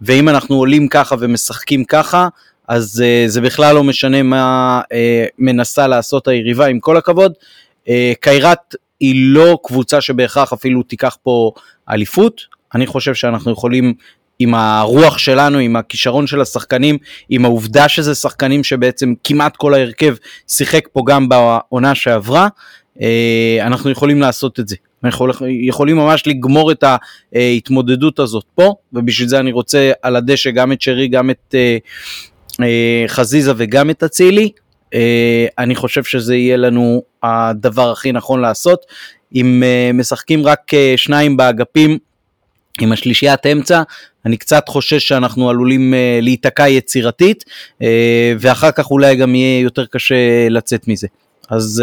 ואם 0.00 0.28
אנחנו 0.28 0.56
עולים 0.56 0.88
ככה 0.88 1.16
ומשחקים 1.20 1.84
ככה, 1.84 2.28
אז 2.68 3.04
זה 3.26 3.40
בכלל 3.40 3.74
לא 3.74 3.84
משנה 3.84 4.22
מה 4.22 4.80
מנסה 5.38 5.86
לעשות 5.86 6.28
היריבה, 6.28 6.66
עם 6.66 6.80
כל 6.80 6.96
הכבוד. 6.96 7.32
קיירת 8.20 8.74
היא 9.00 9.14
לא 9.16 9.58
קבוצה 9.64 10.00
שבהכרח 10.00 10.52
אפילו 10.52 10.82
תיקח 10.82 11.16
פה 11.22 11.52
אליפות, 11.90 12.40
אני 12.76 12.86
חושב 12.86 13.14
שאנחנו 13.14 13.52
יכולים 13.52 13.94
עם 14.38 14.54
הרוח 14.54 15.18
שלנו, 15.18 15.58
עם 15.58 15.76
הכישרון 15.76 16.26
של 16.26 16.40
השחקנים, 16.40 16.98
עם 17.28 17.44
העובדה 17.44 17.88
שזה 17.88 18.14
שחקנים 18.14 18.64
שבעצם 18.64 19.14
כמעט 19.24 19.56
כל 19.56 19.74
ההרכב 19.74 20.14
שיחק 20.48 20.88
פה 20.92 21.02
גם 21.06 21.28
בעונה 21.28 21.94
שעברה, 21.94 22.48
אנחנו 23.60 23.90
יכולים 23.90 24.20
לעשות 24.20 24.60
את 24.60 24.68
זה. 24.68 24.76
אנחנו 25.04 25.26
יכולים 25.48 25.96
ממש 25.96 26.26
לגמור 26.26 26.72
את 26.72 26.84
ההתמודדות 27.34 28.18
הזאת 28.18 28.44
פה, 28.54 28.74
ובשביל 28.92 29.28
זה 29.28 29.40
אני 29.40 29.52
רוצה 29.52 29.92
על 30.02 30.16
הדשא 30.16 30.50
גם 30.50 30.72
את 30.72 30.82
שרי, 30.82 31.08
גם 31.08 31.30
את 31.30 31.54
אה, 32.62 33.04
חזיזה 33.08 33.52
וגם 33.56 33.90
את 33.90 34.02
אצילי, 34.02 34.50
אה, 34.94 35.46
אני 35.58 35.74
חושב 35.74 36.04
שזה 36.04 36.36
יהיה 36.36 36.56
לנו 36.56 37.02
הדבר 37.22 37.90
הכי 37.90 38.12
נכון 38.12 38.40
לעשות. 38.40 38.86
אם 39.34 39.62
אה, 39.66 39.90
משחקים 39.94 40.46
רק 40.46 40.70
שניים 40.96 41.36
באגפים 41.36 41.98
עם 42.80 42.92
השלישיית 42.92 43.46
אמצע, 43.46 43.82
אני 44.26 44.36
קצת 44.36 44.68
חושש 44.68 45.08
שאנחנו 45.08 45.50
עלולים 45.50 45.94
להיתקע 46.22 46.68
יצירתית, 46.68 47.44
ואחר 48.40 48.70
כך 48.70 48.90
אולי 48.90 49.16
גם 49.16 49.34
יהיה 49.34 49.60
יותר 49.60 49.86
קשה 49.86 50.48
לצאת 50.50 50.88
מזה. 50.88 51.06
אז 51.50 51.82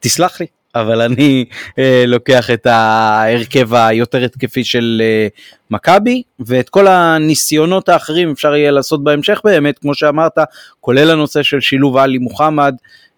תסלח 0.00 0.40
לי. 0.40 0.46
אבל 0.74 1.00
אני 1.00 1.44
אה, 1.78 2.04
לוקח 2.06 2.50
את 2.50 2.66
ההרכב 2.66 3.74
היותר 3.74 4.24
התקפי 4.24 4.64
של 4.64 5.02
אה, 5.04 5.28
מכבי, 5.70 6.22
ואת 6.40 6.68
כל 6.68 6.86
הניסיונות 6.86 7.88
האחרים 7.88 8.30
אפשר 8.30 8.54
יהיה 8.54 8.70
לעשות 8.70 9.04
בהמשך 9.04 9.40
באמת, 9.44 9.78
כמו 9.78 9.94
שאמרת, 9.94 10.38
כולל 10.80 11.10
הנושא 11.10 11.42
של 11.42 11.60
שילוב 11.60 11.96
עלי 11.96 12.18
מוחמד, 12.18 12.74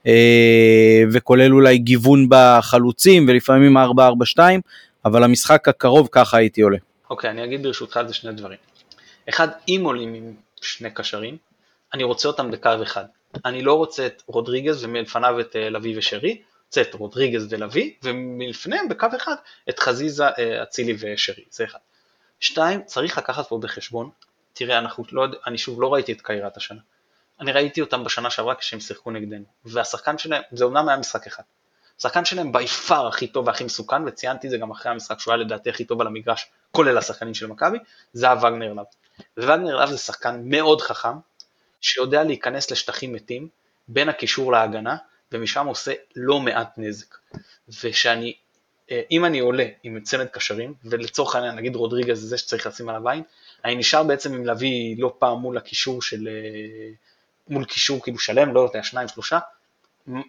אה, 0.06 1.02
וכולל 1.12 1.52
אולי 1.52 1.78
גיוון 1.78 2.26
בחלוצים, 2.28 3.26
ולפעמים 3.28 3.76
4-4-2, 3.76 3.80
אבל 5.04 5.24
המשחק 5.24 5.68
הקרוב 5.68 6.08
ככה 6.12 6.36
הייתי 6.36 6.60
עולה. 6.60 6.78
אוקיי, 7.10 7.30
okay, 7.30 7.32
אני 7.32 7.44
אגיד 7.44 7.62
ברשותך 7.62 7.96
על 7.96 8.08
זה 8.08 8.14
שני 8.14 8.32
דברים. 8.32 8.58
אחד, 9.28 9.48
אם 9.68 9.82
עולים 9.84 10.14
עם 10.14 10.34
שני 10.60 10.90
קשרים, 10.90 11.36
אני 11.94 12.04
רוצה 12.04 12.28
אותם 12.28 12.50
בקו 12.50 12.70
אחד. 12.82 13.04
אני 13.44 13.62
לא 13.62 13.74
רוצה 13.74 14.06
את 14.06 14.22
רודריגז 14.26 14.84
ומלפניו 14.84 15.40
את 15.40 15.56
אה, 15.56 15.70
לביא 15.70 15.98
ושרי, 15.98 16.42
את 16.80 16.94
רודריגז 16.94 17.46
ולוי, 17.50 17.94
ומלפניהם 18.02 18.88
בקו 18.88 19.06
אחד 19.16 19.34
את 19.68 19.78
חזיזה, 19.78 20.28
אה, 20.28 20.62
אצילי 20.62 20.96
ושרי, 20.98 21.44
זה 21.50 21.64
אחד. 21.64 21.78
שתיים, 22.40 22.82
צריך 22.82 23.18
לקחת 23.18 23.48
פה 23.48 23.58
בחשבון, 23.58 24.10
תראה, 24.52 24.78
אנחנו 24.78 25.04
לא, 25.12 25.26
אני 25.46 25.58
שוב 25.58 25.82
לא 25.82 25.94
ראיתי 25.94 26.12
את 26.12 26.20
קיירת 26.20 26.56
השנה. 26.56 26.80
אני 27.40 27.52
ראיתי 27.52 27.80
אותם 27.80 28.04
בשנה 28.04 28.30
שעברה 28.30 28.54
כשהם 28.54 28.80
שיחקו 28.80 29.10
נגדנו, 29.10 29.44
והשחקן 29.64 30.18
שלהם, 30.18 30.42
זה 30.52 30.64
אומנם 30.64 30.88
היה 30.88 30.98
משחק 30.98 31.26
אחד. 31.26 31.42
השחקן 31.98 32.24
שלהם 32.24 32.52
בי 32.52 32.66
פאר 32.66 33.06
הכי 33.06 33.26
טוב 33.26 33.46
והכי 33.46 33.64
מסוכן, 33.64 34.04
וציינתי 34.06 34.46
את 34.46 34.50
זה 34.50 34.58
גם 34.58 34.70
אחרי 34.70 34.92
המשחק 34.92 35.20
שהוא 35.20 35.34
היה 35.34 35.44
לדעתי 35.44 35.70
הכי 35.70 35.84
טוב 35.84 36.00
על 36.00 36.06
המגרש, 36.06 36.46
כולל 36.70 36.98
השחקנים 36.98 37.34
של 37.34 37.46
מכבי, 37.46 37.78
זה 38.12 38.26
היה 38.26 38.36
וגנר 38.38 38.72
לאב. 38.72 38.86
ווגנר 39.38 39.76
לאב 39.76 39.90
זה 39.90 39.98
שחקן 39.98 40.40
מאוד 40.44 40.80
חכם, 40.80 41.16
שיודע 41.80 42.24
להיכנס 42.24 42.70
לשטחים 42.70 43.12
מתים, 43.12 43.48
בין 43.88 44.08
הקישור 44.08 44.52
להגנה, 44.52 44.96
ומשם 45.32 45.66
עושה 45.66 45.92
לא 46.16 46.40
מעט 46.40 46.74
נזק. 46.76 47.14
ושאני, 47.82 48.34
אה, 48.90 49.02
אם 49.10 49.24
אני 49.24 49.38
עולה 49.38 49.66
עם 49.82 50.00
צמד 50.00 50.26
קשרים, 50.26 50.74
ולצורך 50.84 51.34
העניין 51.34 51.54
נגיד 51.54 51.76
רודריגז 51.76 52.20
זה 52.20 52.26
זה 52.26 52.38
שצריך 52.38 52.66
לשים 52.66 52.88
עליו 52.88 53.08
עין, 53.08 53.22
אני 53.64 53.74
נשאר 53.74 54.02
בעצם 54.02 54.34
עם 54.34 54.44
להביא 54.44 54.96
לא 54.98 55.14
פעם 55.18 55.38
מול 55.38 55.56
הקישור 55.56 56.02
של, 56.02 56.28
אה, 56.28 56.90
מול 57.48 57.64
קישור 57.64 58.02
כאילו 58.02 58.18
שלם, 58.18 58.54
לא 58.54 58.60
יודע, 58.60 58.82
שניים, 58.82 59.08
שלושה, 59.08 59.38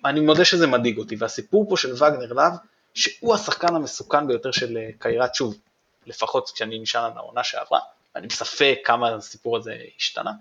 אני 0.05 0.19
מודה 0.19 0.45
שזה 0.45 0.67
מדאיג 0.67 0.97
אותי, 0.97 1.15
והסיפור 1.19 1.69
פה 1.69 1.78
של 1.78 1.93
וגנר 1.93 2.34
לאב, 2.34 2.53
שהוא 2.93 3.36
השחקן 3.36 3.76
המסוכן 3.76 4.28
ביותר 4.28 4.51
של 4.51 4.78
אה, 4.78 4.89
קיירת, 4.99 5.36
שוב, 5.36 5.57
לפחות 6.05 6.49
כשאני 6.49 6.80
נשאר 6.80 7.05
על 7.05 7.11
העונה 7.15 7.43
שעברה, 7.43 7.80
אני 8.15 8.28
בספק 8.28 8.78
כמה 8.84 9.09
הסיפור 9.15 9.57
הזה 9.57 9.76
השתנה, 9.97 10.32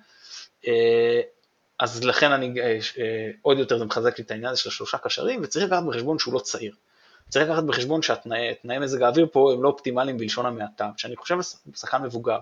אז 1.78 2.04
לכן 2.04 2.32
אני, 2.32 2.60
אה, 2.60 2.78
אה, 2.98 3.30
עוד 3.42 3.58
יותר 3.58 3.78
זה 3.78 3.84
מחזק 3.84 4.18
לי 4.18 4.24
את 4.24 4.30
העניין 4.30 4.50
הזה 4.50 4.60
של 4.60 4.68
השלושה 4.68 4.98
קשרים, 4.98 5.40
וצריך 5.42 5.64
לקחת 5.64 5.82
בחשבון 5.82 6.18
שהוא 6.18 6.34
לא 6.34 6.38
צעיר. 6.38 6.74
צריך 7.28 7.48
לקחת 7.48 7.62
בחשבון 7.62 8.02
שהתנאי 8.02 8.78
מזג 8.80 9.02
האוויר 9.02 9.26
פה 9.32 9.52
הם 9.52 9.62
לא 9.62 9.68
אופטימליים 9.68 10.18
בלשון 10.18 10.46
המעטה. 10.46 10.90
כשאני 10.96 11.16
חושב 11.16 11.34
על 11.34 11.42
שחקן 11.74 12.02
מבוגר, 12.02 12.38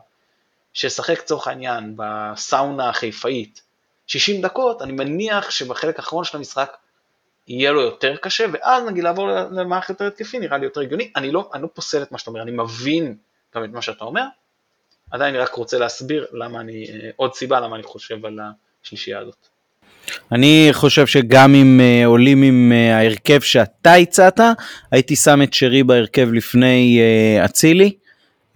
שישחק 0.72 1.18
לצורך 1.18 1.46
העניין 1.46 1.94
בסאונה 1.96 2.88
החיפאית 2.88 3.62
60 4.06 4.42
דקות, 4.42 4.82
אני 4.82 4.92
מניח 4.92 5.50
שבחלק 5.50 5.98
האחרון 5.98 6.24
של 6.24 6.36
המשחק 6.36 6.76
יהיה 7.48 7.72
לו 7.72 7.80
יותר 7.80 8.16
קשה, 8.16 8.46
ואז 8.52 8.84
נגיד 8.84 9.04
לעבור 9.04 9.28
למערכת 9.50 9.90
יותר 9.90 10.06
התקפי, 10.06 10.38
נראה 10.38 10.58
לי 10.58 10.64
יותר 10.64 10.80
הגיוני. 10.80 11.10
אני 11.16 11.30
לא, 11.30 11.50
אני 11.54 11.62
לא 11.62 11.68
פוסל 11.74 12.02
את 12.02 12.12
מה 12.12 12.18
שאתה 12.18 12.30
אומר, 12.30 12.42
אני 12.42 12.50
מבין 12.50 13.16
גם 13.54 13.64
את 13.64 13.70
מה 13.70 13.82
שאתה 13.82 14.04
אומר, 14.04 14.24
עדיין 15.10 15.34
אני 15.34 15.42
רק 15.42 15.54
רוצה 15.54 15.78
להסביר 15.78 16.26
למה 16.32 16.60
אני, 16.60 16.86
אה, 16.90 17.10
עוד 17.16 17.34
סיבה 17.34 17.60
למה 17.60 17.76
אני 17.76 17.82
חושב 17.82 18.26
על. 18.26 18.38
השלישייה 18.84 19.18
הזאת. 19.18 19.48
אני 20.32 20.68
חושב 20.72 21.06
שגם 21.06 21.54
אם 21.54 21.80
uh, 21.80 22.06
עולים 22.06 22.42
עם 22.42 22.72
uh, 22.72 22.94
ההרכב 22.94 23.40
שאתה 23.40 23.94
הצעת, 23.94 24.40
הייתי 24.90 25.16
שם 25.16 25.42
את 25.42 25.54
שרי 25.54 25.82
בהרכב 25.82 26.28
לפני 26.32 27.00
אצילי. 27.44 27.92
Uh, 27.96 28.01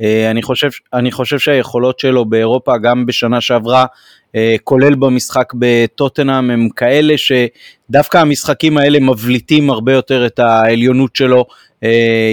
אני, 0.01 0.43
חושב, 0.43 0.69
אני 0.93 1.13
חושב 1.13 1.39
שהיכולות 1.39 1.99
שלו 1.99 2.25
באירופה, 2.25 2.79
גם 2.79 3.07
בשנה 3.07 3.41
שעברה, 3.41 3.87
uh, 4.29 4.39
כולל 4.65 4.95
במשחק 4.95 5.53
בטוטנאם, 5.59 6.51
הם 6.51 6.69
כאלה 6.69 7.15
שדווקא 7.17 8.19
המשחקים 8.19 8.79
האלה 8.79 9.01
מבליטים 9.01 9.71
הרבה 9.71 9.93
יותר 9.93 10.27
את 10.27 10.39
העליונות 10.39 11.17
שלו, 11.17 11.45
uh, 11.85 11.87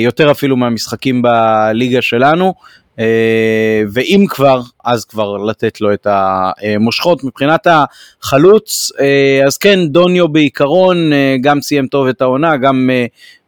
יותר 0.04 0.32
אפילו 0.32 0.58
מהמשחקים 0.58 1.22
בליגה 1.22 2.02
שלנו. 2.02 2.54
אה, 3.00 3.84
ואם 3.94 4.26
כבר, 4.30 4.62
אז 4.84 5.06
כבר 5.06 5.38
לתת 5.38 5.82
לו 5.82 5.94
את 5.94 6.08
המושכות. 6.10 7.24
מבחינת 7.24 7.68
החלוץ, 7.68 8.92
אה, 9.00 9.42
אז 9.46 9.58
כן, 9.58 9.80
דוניו 9.88 10.28
בעיקרון 10.28 11.14
אה, 11.14 11.36
גם 11.42 11.62
סיים 11.62 11.88
טוב 11.88 12.08
את 12.08 12.22
העונה, 12.22 12.58
גם 12.58 12.90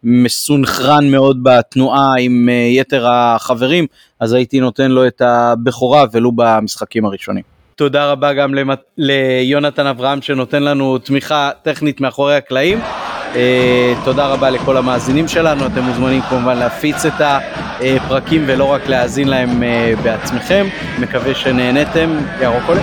מסונכרן 0.04 1.12
מאוד 1.12 1.44
בתנועה 1.44 2.10
עם 2.20 2.50
יתר 2.72 3.08
החברים, 3.08 3.86
אז 4.20 4.34
הייתי 4.34 4.60
נותן 4.60 4.92
לו 4.92 5.08
את 5.08 5.22
הבכורה 5.22 6.06
ולו 6.12 6.32
במשחקים 6.36 7.06
הראשונים. 7.06 7.44
תודה 7.76 8.12
רבה 8.12 8.34
גם 8.34 8.54
ליונתן 8.98 9.88
אברהם 9.88 10.22
שנותן 10.22 10.64
לנו 10.64 10.98
תמיכה 10.98 11.52
טכנית 11.64 12.02
מאחורי 12.02 12.36
הקלעים. 12.36 12.80
Uh, 13.36 13.38
תודה 14.04 14.28
רבה 14.28 14.50
לכל 14.50 14.78
המאזינים 14.78 15.28
שלנו, 15.28 15.66
אתם 15.66 15.82
מוזמנים 15.82 16.22
כמובן 16.22 16.58
להפיץ 16.58 17.06
את 17.06 17.22
הפרקים 17.22 18.44
ולא 18.48 18.64
רק 18.64 18.88
להאזין 18.88 19.28
להם 19.28 19.64
uh, 19.64 20.02
בעצמכם. 20.02 20.68
מקווה 21.00 21.36
שנהניתם. 21.36 22.10
ירוק 22.42 22.64
עולה. 22.68 22.82